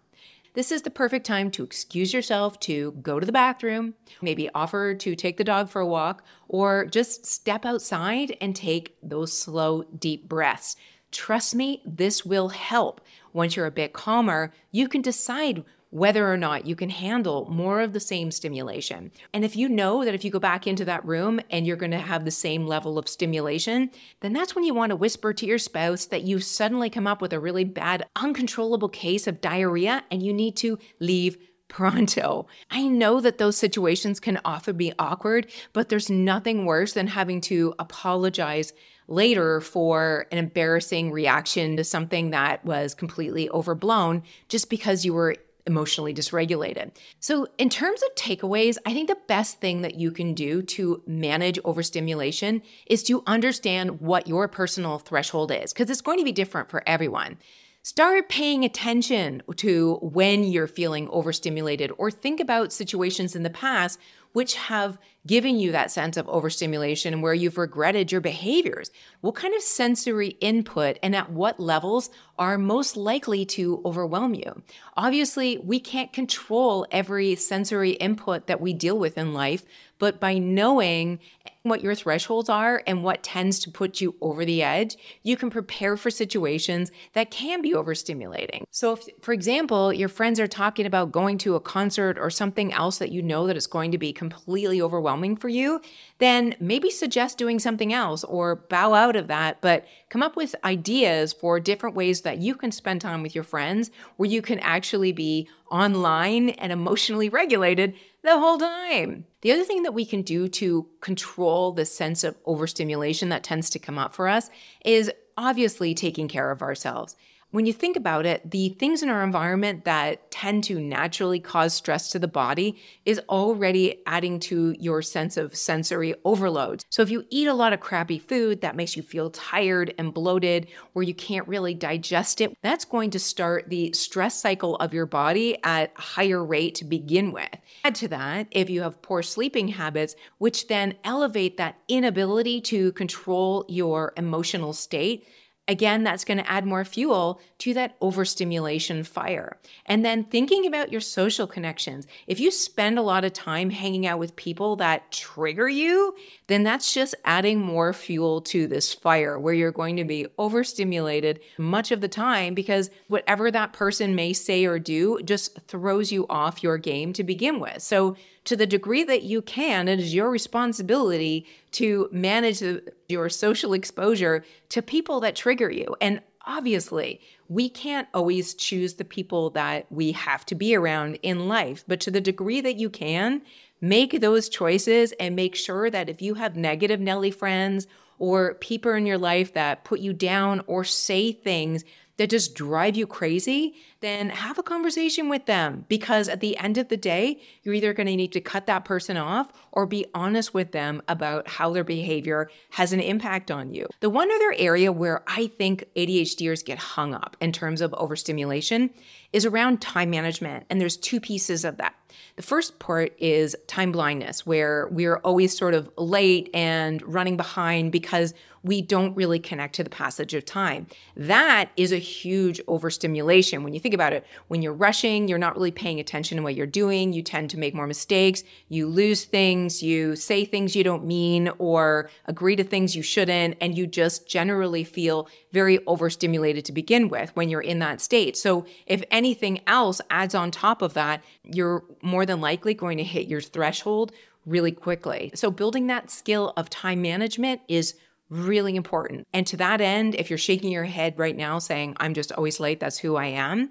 This 0.53 0.73
is 0.73 0.83
the 0.83 0.91
perfect 0.91 1.25
time 1.25 1.53
to 1.53 1.63
excuse 1.63 2.13
yourself 2.13 2.59
to 2.61 2.93
go 3.03 3.21
to 3.21 3.27
the 3.27 3.31
bathroom, 3.31 3.95
maybe 4.21 4.51
offer 4.53 4.95
to 4.95 5.15
take 5.15 5.37
the 5.37 5.45
dog 5.45 5.69
for 5.69 5.81
a 5.81 5.87
walk, 5.87 6.25
or 6.49 6.87
just 6.87 7.25
step 7.25 7.65
outside 7.65 8.37
and 8.41 8.57
take 8.57 8.97
those 9.01 9.39
slow, 9.39 9.85
deep 9.85 10.29
breaths. 10.29 10.75
Trust 11.13 11.55
me, 11.55 11.83
this 11.87 12.27
will 12.27 12.49
help. 12.49 13.01
Once 13.33 13.55
you're 13.55 13.67
a 13.67 13.71
bit 13.71 13.93
calmer, 13.93 14.53
you 14.73 14.89
can 14.89 15.03
decide 15.03 15.65
whether 15.91 16.33
or 16.33 16.37
not 16.37 16.67
you 16.67 16.77
can 16.77 16.91
handle 16.91 17.49
more 17.51 17.81
of 17.81 17.93
the 17.93 18.01
same 18.01 18.31
stimulation. 18.31 19.11
And 19.35 19.45
if 19.45 19.57
you 19.57 19.69
know 19.69 20.05
that 20.05 20.15
if 20.15 20.25
you 20.25 20.31
go 20.31 20.39
back 20.39 20.67
into 20.67 20.85
that 20.85 21.05
room 21.05 21.41
and 21.51 21.67
you're 21.67 21.77
going 21.77 21.91
to 21.91 21.99
have 21.99 22.25
the 22.25 22.31
same 22.31 22.67
level 22.67 22.97
of 22.99 23.09
stimulation, 23.09 23.91
then 24.21 24.33
that's 24.33 24.55
when 24.55 24.65
you 24.65 24.73
want 24.73 24.91
to 24.91 24.97
whisper 24.97 25.33
to 25.33 25.47
your 25.47 25.59
spouse 25.59 26.07
that 26.07 26.23
you've 26.23 26.45
suddenly 26.45 26.91
come 26.91 27.07
up 27.07 27.21
with 27.21 27.33
a 27.33 27.41
really 27.41 27.65
bad, 27.65 28.07
uncontrollable 28.17 28.89
case 28.89 29.27
of 29.27 29.41
diarrhea 29.41 30.05
and 30.11 30.23
you 30.23 30.33
need 30.33 30.57
to 30.57 30.79
leave 31.01 31.37
pronto. 31.67 32.47
I 32.71 32.87
know 32.89 33.21
that 33.21 33.39
those 33.39 33.57
situations 33.57 34.21
can 34.21 34.41
often 34.45 34.77
be 34.77 34.93
awkward, 34.99 35.51
but 35.73 35.89
there's 35.89 36.11
nothing 36.11 36.67
worse 36.67 36.93
than 36.93 37.07
having 37.07 37.41
to 37.43 37.75
apologize 37.79 38.73
later 39.09 39.61
for 39.61 40.27
an 40.31 40.39
embarrassing 40.39 41.11
reaction 41.11 41.77
to 41.77 41.85
something 41.85 42.31
that 42.31 42.65
was 42.65 42.95
completely 42.95 43.51
overblown 43.51 44.23
just 44.49 44.71
because 44.71 45.05
you 45.05 45.13
were 45.15 45.35
emotionally 45.67 46.15
dysregulated. 46.15 46.93
So, 47.19 47.47
in 47.59 47.69
terms 47.69 48.03
of 48.03 48.15
takeaways, 48.15 48.79
I 48.87 48.93
think 48.93 49.09
the 49.09 49.19
best 49.29 49.61
thing 49.61 49.83
that 49.83 49.97
you 49.97 50.11
can 50.11 50.35
do 50.35 50.63
to 50.63 51.03
manage 51.07 51.59
overstimulation 51.65 52.63
is 52.87 53.03
to 53.05 53.23
understand 53.27 54.01
what 54.01 54.27
your 54.27 54.49
personal 54.49 54.99
threshold 54.99 55.53
is, 55.53 55.73
because 55.73 55.91
it's 55.91 56.01
going 56.01 56.19
to 56.19 56.25
be 56.25 56.33
different 56.33 56.71
for 56.71 56.83
everyone. 56.87 57.39
Start 57.83 58.29
paying 58.29 58.63
attention 58.63 59.43
to 59.57 59.95
when 60.03 60.45
you're 60.45 60.67
feeling 60.67 61.09
overstimulated, 61.09 61.91
or 61.97 62.11
think 62.11 62.39
about 62.39 62.73
situations 62.73 63.35
in 63.35 63.43
the 63.43 63.51
past 63.51 63.99
which 64.33 64.55
have 64.55 64.99
given 65.27 65.59
you 65.59 65.73
that 65.73 65.91
sense 65.91 66.17
of 66.17 66.29
overstimulation 66.29 67.21
where 67.21 67.35
you've 67.35 67.59
regretted 67.59 68.11
your 68.11 68.21
behaviors. 68.21 68.91
What 69.21 69.35
kind 69.35 69.55
of 69.55 69.63
sensory 69.63 70.29
input 70.41 70.99
and 71.03 71.15
at 71.15 71.31
what 71.31 71.61
levels 71.61 72.11
are 72.39 72.57
most 72.57 72.97
likely 72.97 73.45
to 73.45 73.83
overwhelm 73.85 74.35
you? 74.35 74.63
Obviously, 74.97 75.59
we 75.59 75.79
can't 75.79 76.13
control 76.13 76.87
every 76.91 77.35
sensory 77.35 77.91
input 77.93 78.47
that 78.47 78.61
we 78.61 78.73
deal 78.73 78.99
with 78.99 79.19
in 79.19 79.35
life, 79.35 79.65
but 79.99 80.19
by 80.19 80.39
knowing 80.39 81.21
what 81.63 81.83
your 81.83 81.95
thresholds 81.95 82.49
are 82.49 82.83
and 82.87 83.05
what 83.05 83.23
tends 83.23 83.59
to 83.59 83.71
put 83.71 84.01
you 84.01 84.15
over 84.23 84.45
the 84.45 84.63
edge, 84.63 84.97
you 85.23 85.37
can 85.37 85.51
prepare 85.51 85.97
for 85.97 86.11
situations 86.11 86.91
that 87.13 87.31
can 87.31 87.61
be 87.61 87.73
overstimulating. 87.73 88.63
So 88.71 88.95
if 88.95 89.07
for 89.21 89.33
example, 89.35 89.93
your 89.93 90.09
friends 90.09 90.41
are 90.41 90.47
talking 90.47 90.87
about 90.87 91.13
going 91.13 91.37
to 91.39 91.55
a 91.57 91.61
concert 91.61 92.19
or 92.19 92.31
something 92.31 92.73
else 92.73 92.97
that 92.99 93.13
you 93.13 93.21
know 93.21 93.47
that 93.47 93.57
it's 93.57 93.67
going 93.67 93.93
to 93.93 93.99
be 93.99 94.13
completely 94.13 94.81
overwhelming 95.11 95.37
for 95.37 95.49
you, 95.49 95.81
then 96.19 96.55
maybe 96.61 96.91
suggest 96.91 97.39
doing 97.39 97.59
something 97.59 97.93
else 97.93 98.25
or 98.25 98.57
bow 98.57 98.95
out 98.95 99.17
of 99.17 99.29
that, 99.29 99.61
but 99.61 99.87
come 100.09 100.23
up 100.23 100.37
with 100.37 100.55
ideas 100.65 101.33
for 101.33 101.61
different 101.61 101.97
ways 101.97 102.23
that 102.23 102.39
you 102.39 102.55
can 102.55 102.71
spend 102.71 103.01
time 103.01 103.23
with 103.23 103.35
your 103.35 103.45
friends 103.45 103.91
where 104.17 104.29
you 104.29 104.43
can 104.43 104.59
actually 104.61 105.13
be 105.13 105.49
online 105.71 106.51
and 106.51 106.73
emotionally 106.73 107.29
regulated 107.29 107.95
the 108.23 108.39
whole 108.39 108.59
time. 108.59 109.25
The 109.41 109.53
other 109.53 109.65
thing 109.65 109.83
that 109.85 109.95
we 109.95 110.05
can 110.05 110.23
do 110.23 110.49
to 110.49 110.87
control 111.01 111.73
the 111.73 111.85
sense 111.85 112.25
of 112.25 112.37
overstimulation 112.45 113.31
that 113.31 113.43
tends 113.43 113.71
to 113.71 113.79
come 113.79 113.99
up 113.99 114.15
for 114.15 114.29
us 114.29 114.51
is 114.85 115.11
obviously 115.37 115.95
taking 115.95 116.29
care 116.29 116.51
of 116.51 116.63
ourselves. 116.63 117.17
When 117.51 117.67
you 117.67 117.73
think 117.73 117.97
about 117.97 118.27
it, 118.27 118.51
the 118.51 118.71
things 118.71 119.03
in 119.03 119.09
our 119.09 119.25
environment 119.25 119.85
that 119.85 120.31
tend 120.31 120.63
to 120.65 120.79
naturally 120.81 121.41
cause 121.41 121.75
stress 121.75 122.11
to 122.11 122.19
the 122.19 122.29
body 122.29 122.81
is 123.05 123.21
already 123.29 124.01
adding 124.07 124.39
to 124.39 124.77
your 124.79 125.03
sense 125.03 125.37
of 125.37 125.57
sensory 125.57 126.15
overload. 126.25 126.85
So 126.91 127.03
if 127.03 127.11
you 127.11 127.27
eat 127.29 127.49
a 127.49 127.55
lot 127.55 127.73
of 127.73 127.81
crappy 127.81 128.19
food 128.19 128.61
that 128.61 128.77
makes 128.77 128.97
you 128.97 129.03
feel 129.03 129.31
tired 129.31 129.93
and 129.99 130.15
bloated, 130.15 130.69
where 130.93 131.03
you 131.03 131.15
can't 131.15 131.49
really 131.49 131.75
digest 131.75 132.41
it, 132.41 132.57
that's 132.63 132.85
going 132.85 133.11
to 133.11 133.19
start 133.19 133.69
the 133.69 133.93
stress 133.93 134.41
cycle 134.41 134.77
of 134.77 134.95
your 134.95 135.07
body 135.07 135.59
at 135.65 135.93
a 135.97 136.01
higher 136.01 136.45
rate 136.45 136.77
to 136.77 136.85
begin 136.85 137.33
with. 137.33 137.49
Add 137.85 137.97
to 137.97 138.09
that, 138.09 138.47
if 138.51 138.71
you 138.71 138.83
have 138.83 139.03
poor 139.03 139.23
sleeping 139.23 139.69
habits, 139.69 140.15
which 140.39 140.69
then 140.69 140.95
elevate 141.03 141.57
that 141.57 141.79
inability 141.89 142.61
to 142.61 142.93
control 142.93 143.65
your 143.69 144.13
emotional 144.17 144.73
state, 144.73 145.27
Again, 145.69 146.03
that's 146.03 146.25
going 146.25 146.39
to 146.39 146.51
add 146.51 146.67
more 146.67 146.85
fuel 146.85 147.41
to 147.59 147.73
that 147.75 147.95
overstimulation 148.01 149.05
fire. 149.05 149.57
And 149.87 150.05
then 150.05 150.25
thinking 150.25 150.67
about 150.67 150.91
your 150.91 151.01
social 151.01 151.47
connections. 151.47 152.09
If 152.27 152.41
you 152.41 152.51
spend 152.51 152.99
a 152.99 153.03
lot 153.03 153.25
of 153.25 153.33
time 153.33 153.71
hanging 153.71 154.05
out 154.05 154.19
with 154.19 154.35
people 154.35 154.75
that 154.77 155.13
trigger 155.13 155.69
you, 155.69 156.17
then 156.49 156.65
that's 156.65 156.93
just 156.93 157.15
adding 157.25 157.61
more 157.61 157.93
fuel 157.93 158.41
to 158.43 158.67
this 158.67 158.93
fire 158.93 159.39
where 159.39 159.55
you're 159.55 159.71
going 159.71 159.97
to 159.97 160.05
be 160.05 160.27
overstimulated 160.39 161.39
much 161.57 161.93
of 161.93 162.01
the 162.01 162.09
time 162.09 162.53
because 162.55 162.91
whatever 163.07 163.51
that 163.51 163.73
person 163.73 164.17
may 164.17 164.33
say 164.33 164.65
or 164.65 164.81
do 164.81 165.21
just 165.23 165.61
throws 165.69 166.11
you 166.11 166.27
off 166.29 166.65
your 166.65 166.79
game 166.79 167.13
to 167.13 167.23
begin 167.23 167.61
with. 167.61 167.81
So 167.81 168.17
to 168.45 168.57
the 168.57 168.67
degree 168.67 169.05
that 169.05 169.23
you 169.23 169.43
can, 169.43 169.87
it 169.87 170.01
is 170.01 170.15
your 170.15 170.31
responsibility 170.31 171.47
to 171.73 172.09
manage 172.13 172.63
your 173.09 173.29
social 173.29 173.73
exposure 173.73 174.45
to 174.71 174.83
people 174.83 175.21
that 175.21 175.37
trigger 175.37 175.71
you. 175.71 175.97
And 176.01 176.21
obviously, 176.47 177.21
we 177.49 177.69
can't 177.69 178.09
always 178.15 178.55
choose 178.55 178.95
the 178.95 179.05
people 179.05 179.51
that 179.51 179.91
we 179.91 180.13
have 180.13 180.47
to 180.47 180.55
be 180.55 180.75
around 180.75 181.19
in 181.23 181.49
life, 181.49 181.85
but 181.87 182.01
to 182.01 182.11
the 182.11 182.21
degree 182.21 182.61
that 182.61 182.77
you 182.77 182.91
can, 182.91 183.43
make 183.81 184.21
those 184.21 184.49
choices 184.49 185.13
and 185.13 185.35
make 185.35 185.55
sure 185.55 185.91
that 185.91 186.09
if 186.09 186.21
you 186.21 186.35
have 186.35 186.57
negative 186.57 187.01
Nelly 187.01 187.31
friends 187.31 187.87
or 188.19 188.55
people 188.55 188.93
in 188.93 189.07
your 189.07 189.19
life 189.19 189.55
that 189.55 189.85
put 189.85 190.01
you 190.01 190.13
down 190.13 190.63
or 190.67 190.85
say 190.85 191.33
things 191.33 191.85
that 192.21 192.29
just 192.29 192.55
drive 192.55 192.97
you 192.97 193.07
crazy, 193.07 193.75
then 194.01 194.29
have 194.29 194.59
a 194.59 194.63
conversation 194.63 195.31
with 195.31 195.47
them 195.47 195.87
because 195.89 196.29
at 196.29 196.41
the 196.41 196.55
end 196.59 196.77
of 196.77 196.89
the 196.89 196.97
day, 196.99 197.41
you're 197.63 197.75
either 197.75 197.95
going 197.95 198.09
to 198.09 198.15
need 198.15 198.31
to 198.31 198.43
cut 198.43 198.67
that 198.67 198.85
person 198.85 199.17
off 199.17 199.51
or 199.73 199.87
be 199.87 200.05
honest 200.13 200.53
with 200.53 200.73
them 200.73 201.01
about 201.09 201.49
how 201.49 201.73
their 201.73 201.83
behavior 201.83 202.51
has 202.73 202.93
an 202.93 203.01
impact 203.01 203.51
on 203.51 203.73
you. 203.73 203.87
The 204.01 204.11
one 204.11 204.31
other 204.31 204.55
area 204.59 204.93
where 204.93 205.23
I 205.27 205.47
think 205.47 205.87
ADHDers 205.97 206.63
get 206.63 206.77
hung 206.77 207.15
up 207.15 207.39
in 207.41 207.53
terms 207.53 207.81
of 207.81 207.95
overstimulation 207.95 208.91
is 209.33 209.47
around 209.47 209.81
time 209.81 210.11
management. 210.11 210.67
And 210.69 210.79
there's 210.79 210.99
two 210.99 211.21
pieces 211.21 211.65
of 211.65 211.79
that. 211.79 211.95
The 212.37 212.43
first 212.43 212.79
part 212.81 213.15
is 213.19 213.57
time 213.67 213.93
blindness, 213.93 214.45
where 214.45 214.89
we're 214.91 215.19
always 215.19 215.57
sort 215.57 215.73
of 215.73 215.91
late 215.97 216.51
and 216.53 217.01
running 217.03 217.39
behind 217.39 217.93
because 217.93 218.35
we 218.63 218.83
don't 218.83 219.17
really 219.17 219.39
connect 219.39 219.75
to 219.77 219.85
the 219.85 219.91
passage 219.91 220.35
of 220.35 220.45
time. 220.45 220.87
That 221.17 221.71
is 221.77 221.93
a 221.93 221.99
huge 221.99 222.61
overstimulation. 222.69 223.65
When 223.65 223.73
you 223.73 223.81
think 223.81 223.95
about 223.95 224.13
it, 224.13 224.27
when 224.49 224.61
you're 224.61 224.75
rushing, 224.75 225.29
you're 225.29 225.39
not 225.39 225.57
really 225.57 225.71
paying 225.71 225.99
attention 225.99 226.37
to 226.37 226.43
what 226.43 226.55
you're 226.55 226.67
doing. 226.67 227.13
You 227.13 227.23
tend 227.23 227.51
to 227.51 227.59
make 227.59 227.75
more 227.75 227.87
mistakes. 227.87 228.45
You 228.69 228.87
lose 228.87 229.25
things. 229.25 229.83
You 229.83 230.15
say 230.15 230.45
things 230.45 230.77
you 230.77 230.85
don't 230.85 231.07
mean 231.07 231.51
or 231.59 232.11
agree 232.27 232.57
to 232.57 232.65
things 232.65 232.95
you 232.95 233.03
shouldn't. 233.03 233.57
And 233.61 233.77
you 233.77 233.87
just 233.87 234.29
generally 234.29 234.85
feel 234.85 235.29
very 235.53 235.85
overstimulated 235.87 236.65
to 236.67 236.73
begin 236.73 237.09
with 237.09 237.35
when 237.35 237.49
you're 237.49 237.61
in 237.61 237.79
that 237.79 238.01
state. 238.01 238.37
So 238.37 238.67
if 238.87 239.03
anything 239.11 239.61
else 239.67 240.01
adds 240.11 240.35
on 240.35 240.51
top 240.51 240.83
of 240.83 240.95
that, 240.95 241.25
you're 241.45 241.85
more 242.03 242.27
than 242.27 242.41
likely 242.41 242.75
going 242.75 242.99
to 242.99 243.05
hit 243.05 243.27
your 243.27 243.41
threshold 243.41 244.13
really 244.47 244.73
quickly. 244.73 245.31
So 245.35 245.51
building 245.51 245.87
that 245.89 246.11
skill 246.11 246.53
of 246.57 246.71
time 246.71 247.03
management 247.03 247.61
is 247.69 247.95
really 248.31 248.77
important. 248.77 249.27
And 249.35 249.47
to 249.49 249.57
that 249.59 249.81
end, 249.81 250.15
if 250.15 250.31
you're 250.31 250.39
shaking 250.39 250.73
your 250.73 250.85
head 250.85 251.19
right 251.19 251.37
now 251.37 251.59
saying, 251.59 251.97
I'm 251.99 252.15
just 252.15 252.33
always 252.33 252.61
late, 252.61 252.81
that's 252.81 252.99
who 252.99 253.17
I 253.17 253.27
am, 253.27 253.71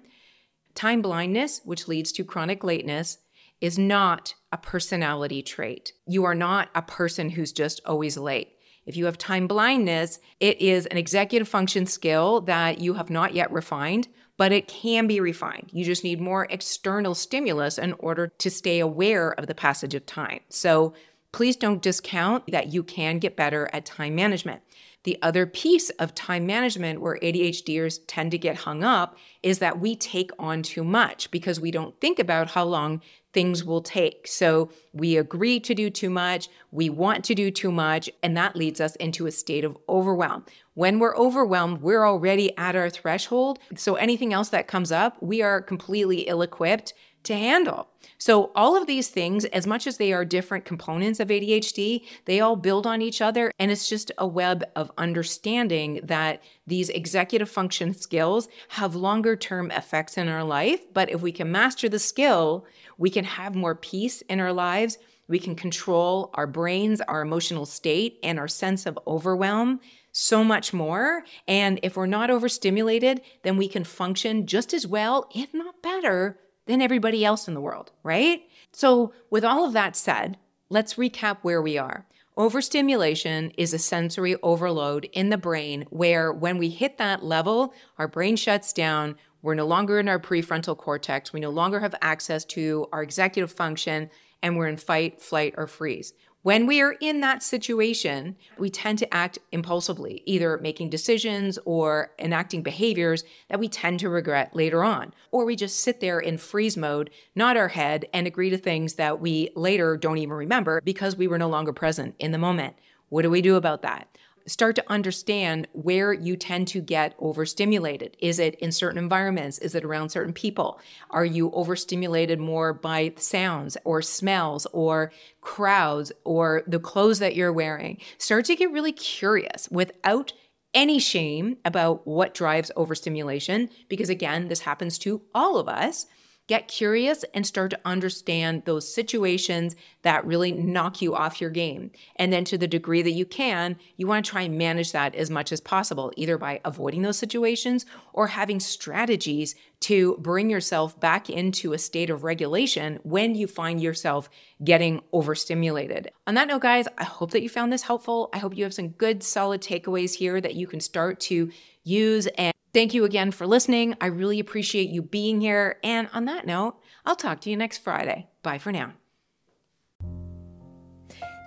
time 0.76 1.02
blindness, 1.02 1.62
which 1.64 1.88
leads 1.88 2.12
to 2.14 2.24
chronic 2.24 2.64
lateness, 2.64 3.18
is 3.62 3.78
not 3.80 4.36
a 4.52 4.58
personality 4.58 5.42
trait. 5.42 5.94
You 6.06 6.26
are 6.26 6.36
not 6.36 6.70
a 6.76 6.82
person 6.82 7.32
who's 7.32 7.52
just 7.52 7.82
always 7.86 8.18
late. 8.18 8.50
If 8.86 8.98
you 8.98 9.06
have 9.06 9.18
time 9.18 9.48
blindness, 9.48 10.20
it 10.40 10.62
is 10.62 10.86
an 10.88 10.98
executive 10.98 11.48
function 11.48 11.86
skill 11.86 12.42
that 12.42 12.80
you 12.80 12.96
have 12.96 13.10
not 13.10 13.34
yet 13.34 13.52
refined, 13.52 14.08
but 14.38 14.52
it 14.52 14.68
can 14.68 15.06
be 15.06 15.20
refined. 15.20 15.70
You 15.74 15.84
just 15.84 16.04
need 16.04 16.22
more 16.22 16.48
external 16.50 17.14
stimulus 17.14 17.78
in 17.78 17.94
order 18.00 18.28
to 18.28 18.50
stay 18.50 18.80
aware 18.80 19.32
of 19.32 19.48
the 19.48 19.54
passage 19.54 19.94
of 19.94 20.06
time. 20.06 20.40
So 20.50 20.94
please 21.32 21.56
don't 21.56 21.82
discount 21.82 22.52
that 22.52 22.74
you 22.74 22.84
can 22.84 23.20
get 23.20 23.36
better 23.36 23.70
at 23.74 23.86
time 23.86 24.16
management. 24.16 24.62
The 25.04 25.18
other 25.22 25.46
piece 25.46 25.90
of 25.92 26.14
time 26.14 26.46
management 26.46 27.00
where 27.00 27.18
ADHDers 27.20 28.02
tend 28.06 28.32
to 28.32 28.38
get 28.38 28.58
hung 28.58 28.84
up 28.84 29.18
is 29.42 29.60
that 29.60 29.80
we 29.80 29.96
take 29.96 30.32
on 30.38 30.62
too 30.62 30.84
much 30.84 31.32
because 31.32 31.60
we 31.60 31.72
don't 31.72 32.00
think 32.02 32.20
about 32.20 32.52
how 32.52 32.66
long 32.66 33.02
things 33.32 33.64
will 33.64 33.82
take. 33.82 34.28
So 34.28 34.72
we 34.92 35.16
agree 35.16 35.60
to 35.62 35.74
do 35.74 35.90
too 35.90 36.10
much, 36.10 36.50
we 36.72 36.90
want 36.90 37.24
to 37.26 37.36
do 37.36 37.52
too 37.52 37.72
much, 37.72 38.10
and 38.24 38.36
that 38.36 38.56
leads 38.56 38.82
us 38.82 38.96
into 38.98 39.28
a 39.28 39.32
state 39.32 39.64
of 39.64 39.78
overwhelm. 39.88 40.46
When 40.74 41.00
we're 41.00 41.16
overwhelmed, 41.16 41.82
we're 41.82 42.06
already 42.06 42.58
at 42.58 42.76
our 42.76 42.90
threshold. 42.90 43.60
So 43.76 43.96
anything 43.96 44.34
else 44.34 44.50
that 44.50 44.68
comes 44.68 44.92
up, 44.92 45.22
we 45.22 45.42
are 45.42 45.62
completely 45.62 46.22
ill 46.22 46.42
equipped 46.42 46.94
to 47.24 47.34
handle. 47.34 47.88
So, 48.18 48.52
all 48.54 48.76
of 48.76 48.86
these 48.88 49.08
things, 49.08 49.46
as 49.46 49.66
much 49.66 49.88
as 49.88 49.98
they 49.98 50.12
are 50.12 50.26
different 50.26 50.66
components 50.66 51.20
of 51.20 51.30
ADHD, 51.30 52.06
they 52.26 52.40
all 52.42 52.56
build 52.56 52.86
on 52.86 53.02
each 53.02 53.22
other. 53.22 53.52
And 53.60 53.72
it's 53.72 53.88
just 53.88 54.12
a 54.18 54.28
web 54.28 54.64
of 54.76 54.92
understanding 54.98 56.02
that 56.04 56.44
these 56.68 56.90
executive 56.90 57.50
function 57.50 57.94
skills 57.94 58.50
have 58.70 58.96
longer 58.96 59.36
term 59.36 59.72
effects 59.72 60.18
in 60.18 60.28
our 60.28 60.44
life. 60.44 60.82
But 60.94 61.10
if 61.10 61.22
we 61.22 61.32
can 61.32 61.52
master 61.52 61.88
the 61.88 62.00
skill, 62.00 62.66
we 62.98 63.10
can 63.10 63.24
have 63.24 63.56
more 63.56 63.76
peace 63.76 64.22
in 64.24 64.40
our 64.40 64.54
lives. 64.54 64.98
We 65.30 65.40
can 65.40 65.56
control 65.56 66.32
our 66.34 66.48
brains, 66.48 67.02
our 67.02 67.22
emotional 67.22 67.66
state, 67.66 68.20
and 68.24 68.40
our 68.40 68.48
sense 68.48 68.86
of 68.86 69.00
overwhelm 69.08 69.80
so 70.12 70.44
much 70.44 70.74
more. 70.74 71.24
And 71.48 71.80
if 71.84 71.96
we're 71.96 72.08
not 72.08 72.32
overstimulated, 72.32 73.22
then 73.44 73.56
we 73.56 73.68
can 73.68 73.84
function 73.84 74.48
just 74.48 74.74
as 74.74 74.88
well, 74.88 75.30
if 75.34 75.54
not 75.54 75.82
better, 75.82 76.40
than 76.70 76.84
everybody 76.84 77.26
else 77.26 77.48
in 77.48 77.56
the 77.56 77.62
world, 77.62 77.92
right? 78.04 78.44
So, 78.72 79.12
with 79.32 79.44
all 79.44 79.66
of 79.66 79.74
that 79.74 79.96
said, 79.96 80.38
let's 80.70 80.94
recap 80.94 81.40
where 81.42 81.64
we 81.64 81.80
are. 81.80 82.06
Overstimulation 82.38 83.50
is 83.58 83.74
a 83.74 83.80
sensory 83.80 84.36
overload 84.44 85.10
in 85.12 85.30
the 85.30 85.38
brain 85.38 85.88
where, 85.90 86.32
when 86.32 86.60
we 86.60 86.70
hit 86.70 87.00
that 87.00 87.24
level, 87.24 87.74
our 87.98 88.08
brain 88.08 88.36
shuts 88.36 88.72
down. 88.72 89.16
We're 89.42 89.56
no 89.56 89.66
longer 89.66 90.00
in 90.00 90.08
our 90.08 90.20
prefrontal 90.20 90.78
cortex. 90.78 91.34
We 91.34 91.40
no 91.40 91.50
longer 91.50 91.80
have 91.80 91.96
access 92.04 92.46
to 92.46 92.88
our 92.94 93.02
executive 93.02 93.52
function, 93.52 94.12
and 94.44 94.56
we're 94.56 94.68
in 94.68 94.78
fight, 94.78 95.20
flight, 95.20 95.56
or 95.58 95.66
freeze. 95.66 96.14
When 96.42 96.68
we 96.68 96.80
are 96.80 96.96
in 97.02 97.20
that 97.20 97.44
situation, 97.44 98.38
we 98.58 98.70
tend 98.70 98.98
to 99.00 99.14
act 99.14 99.40
impulsively, 99.52 100.24
either 100.26 100.58
making 100.58 100.90
decisions 100.90 101.60
or 101.66 102.12
enacting 102.18 102.64
behaviors 102.64 103.26
that 103.50 103.60
we 103.60 103.68
tend 103.68 104.00
to 104.00 104.10
regret 104.10 104.56
later 104.56 104.82
on. 104.82 105.14
Or 105.32 105.44
we 105.44 105.58
just 105.58 105.82
sit 105.82 106.00
there 106.00 106.18
in 106.18 106.38
freeze 106.38 106.78
mode, 106.78 107.10
nod 107.36 107.58
our 107.58 107.68
head, 107.68 108.06
and 108.14 108.26
agree 108.26 108.50
to 108.52 108.58
things 108.58 108.94
that 108.94 109.20
we 109.20 109.50
later 109.54 109.98
don't 109.98 110.18
even 110.18 110.34
remember 110.34 110.80
because 110.80 111.18
we 111.18 111.28
were 111.28 111.38
no 111.38 111.50
longer 111.50 111.74
present 111.74 112.16
in 112.20 112.32
the 112.32 112.38
moment. 112.38 112.76
What 113.10 113.24
do 113.24 113.30
we 113.30 113.42
do 113.42 113.58
about 113.58 113.82
that? 113.82 114.08
Start 114.50 114.76
to 114.76 114.84
understand 114.88 115.68
where 115.74 116.12
you 116.12 116.36
tend 116.36 116.68
to 116.70 116.82
get 116.82 117.16
overstimulated. 117.20 118.18
Is 118.20 118.40
it 118.40 118.56
in 118.56 118.72
certain 118.72 118.98
environments? 118.98 119.60
Is 119.60 119.76
it 119.76 119.86
around 119.86 120.10
certain 120.10 120.34
people? 120.34 120.80
Are 121.10 121.26
you 121.26 121.52
overstimulated 121.52 122.40
more 122.40 122.74
by 122.74 123.14
sounds 123.18 123.78
or 123.84 124.02
smells 124.02 124.66
or 124.74 125.12
crowds 125.42 126.12
or 126.24 126.64
the 126.68 126.80
clothes 126.80 127.20
that 127.20 127.36
you're 127.36 127.54
wearing? 127.54 128.00
Start 128.18 128.46
to 128.46 128.56
get 128.56 128.72
really 128.72 128.92
curious 128.92 129.70
without 129.70 130.34
any 130.74 131.00
shame 131.00 131.58
about 131.66 132.06
what 132.06 132.34
drives 132.34 132.72
overstimulation, 132.76 133.70
because 133.88 134.10
again, 134.10 134.48
this 134.48 134.62
happens 134.62 134.98
to 135.00 135.22
all 135.34 135.58
of 135.58 135.68
us 135.68 136.06
get 136.50 136.68
curious 136.68 137.24
and 137.36 137.46
start 137.46 137.70
to 137.70 137.80
understand 137.86 138.64
those 138.66 138.92
situations 138.92 139.76
that 140.02 140.26
really 140.26 140.52
knock 140.52 141.00
you 141.00 141.14
off 141.14 141.40
your 141.40 141.52
game. 141.52 141.92
And 142.16 142.34
then 142.34 142.44
to 142.46 142.58
the 142.58 142.68
degree 142.68 143.04
that 143.04 143.12
you 143.12 143.24
can, 143.24 143.78
you 143.98 144.08
want 144.08 144.26
to 144.26 144.32
try 144.32 144.42
and 144.42 144.58
manage 144.58 144.92
that 144.92 145.14
as 145.14 145.30
much 145.30 145.52
as 145.52 145.62
possible, 145.62 146.12
either 146.18 146.40
by 146.40 146.60
avoiding 146.66 147.04
those 147.04 147.20
situations 147.20 147.86
or 148.14 148.26
having 148.26 148.60
strategies 148.60 149.54
to 149.82 150.18
bring 150.18 150.50
yourself 150.50 151.00
back 151.00 151.30
into 151.30 151.74
a 151.74 151.78
state 151.78 152.10
of 152.10 152.24
regulation 152.24 153.00
when 153.04 153.36
you 153.36 153.46
find 153.46 153.80
yourself 153.80 154.28
getting 154.64 155.02
overstimulated. 155.14 156.12
On 156.26 156.34
that 156.34 156.48
note, 156.48 156.64
guys, 156.64 156.88
I 156.98 157.04
hope 157.04 157.30
that 157.32 157.44
you 157.44 157.50
found 157.50 157.72
this 157.72 157.84
helpful. 157.84 158.32
I 158.34 158.40
hope 158.40 158.58
you 158.58 158.64
have 158.64 158.74
some 158.74 158.90
good, 158.90 159.22
solid 159.22 159.62
takeaways 159.62 160.16
here 160.16 160.42
that 160.42 160.56
you 160.56 160.66
can 160.66 160.80
start 160.80 161.20
to 161.22 161.52
use 161.84 162.26
and 162.26 162.54
Thank 162.74 162.94
you 162.94 163.04
again 163.04 163.32
for 163.32 163.48
listening. 163.48 163.96
I 164.00 164.08
really 164.08 164.40
appreciate 164.40 164.90
you 164.90 165.02
being 165.02 165.42
here. 165.42 165.78
And 165.84 166.08
on 166.14 166.26
that 166.26 166.46
note, 166.46 166.76
I'll 167.06 167.16
talk 167.16 167.42
to 167.42 167.50
you 167.50 167.58
next 167.58 167.80
Friday. 167.80 168.28
Bye 168.44 168.60
for 168.60 168.72
now. 168.72 168.94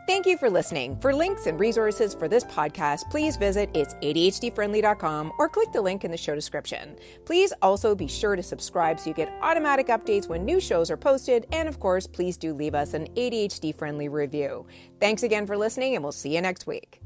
Thank 0.05 0.27
you 0.27 0.37
for 0.37 0.51
listening. 0.51 0.99
For 1.01 1.15
links 1.15 1.47
and 1.47 1.61
resources 1.61 2.13
for 2.13 2.27
this 2.27 2.45
podcast, 2.45 3.09
please 3.09 3.37
visit 3.37 3.73
itsadhdfriendly.com 3.73 5.33
or 5.39 5.49
click 5.49 5.71
the 5.73 5.81
link 5.81 6.05
in 6.05 6.11
the 6.11 6.17
show 6.17 6.35
description. 6.35 6.97
Please 7.25 7.53
also 7.63 7.95
be 7.95 8.09
sure 8.09 8.35
to 8.35 8.43
subscribe 8.43 8.99
so 8.99 9.11
you 9.11 9.15
get 9.15 9.33
automatic 9.43 9.87
updates 9.87 10.29
when 10.29 10.45
new 10.45 10.61
shows 10.61 10.91
are 10.91 10.97
posted. 10.97 11.47
And 11.53 11.69
of 11.69 11.79
course, 11.79 12.09
please 12.09 12.37
do 12.37 12.53
leave 12.53 12.75
us 12.75 12.95
an 12.95 13.07
ADHD 13.15 13.75
friendly 13.75 14.09
review. 14.09 14.67
Thanks 14.99 15.23
again 15.23 15.47
for 15.47 15.57
listening, 15.57 15.95
and 15.95 16.03
we'll 16.03 16.13
see 16.13 16.35
you 16.35 16.41
next 16.41 16.67
week. 16.67 17.02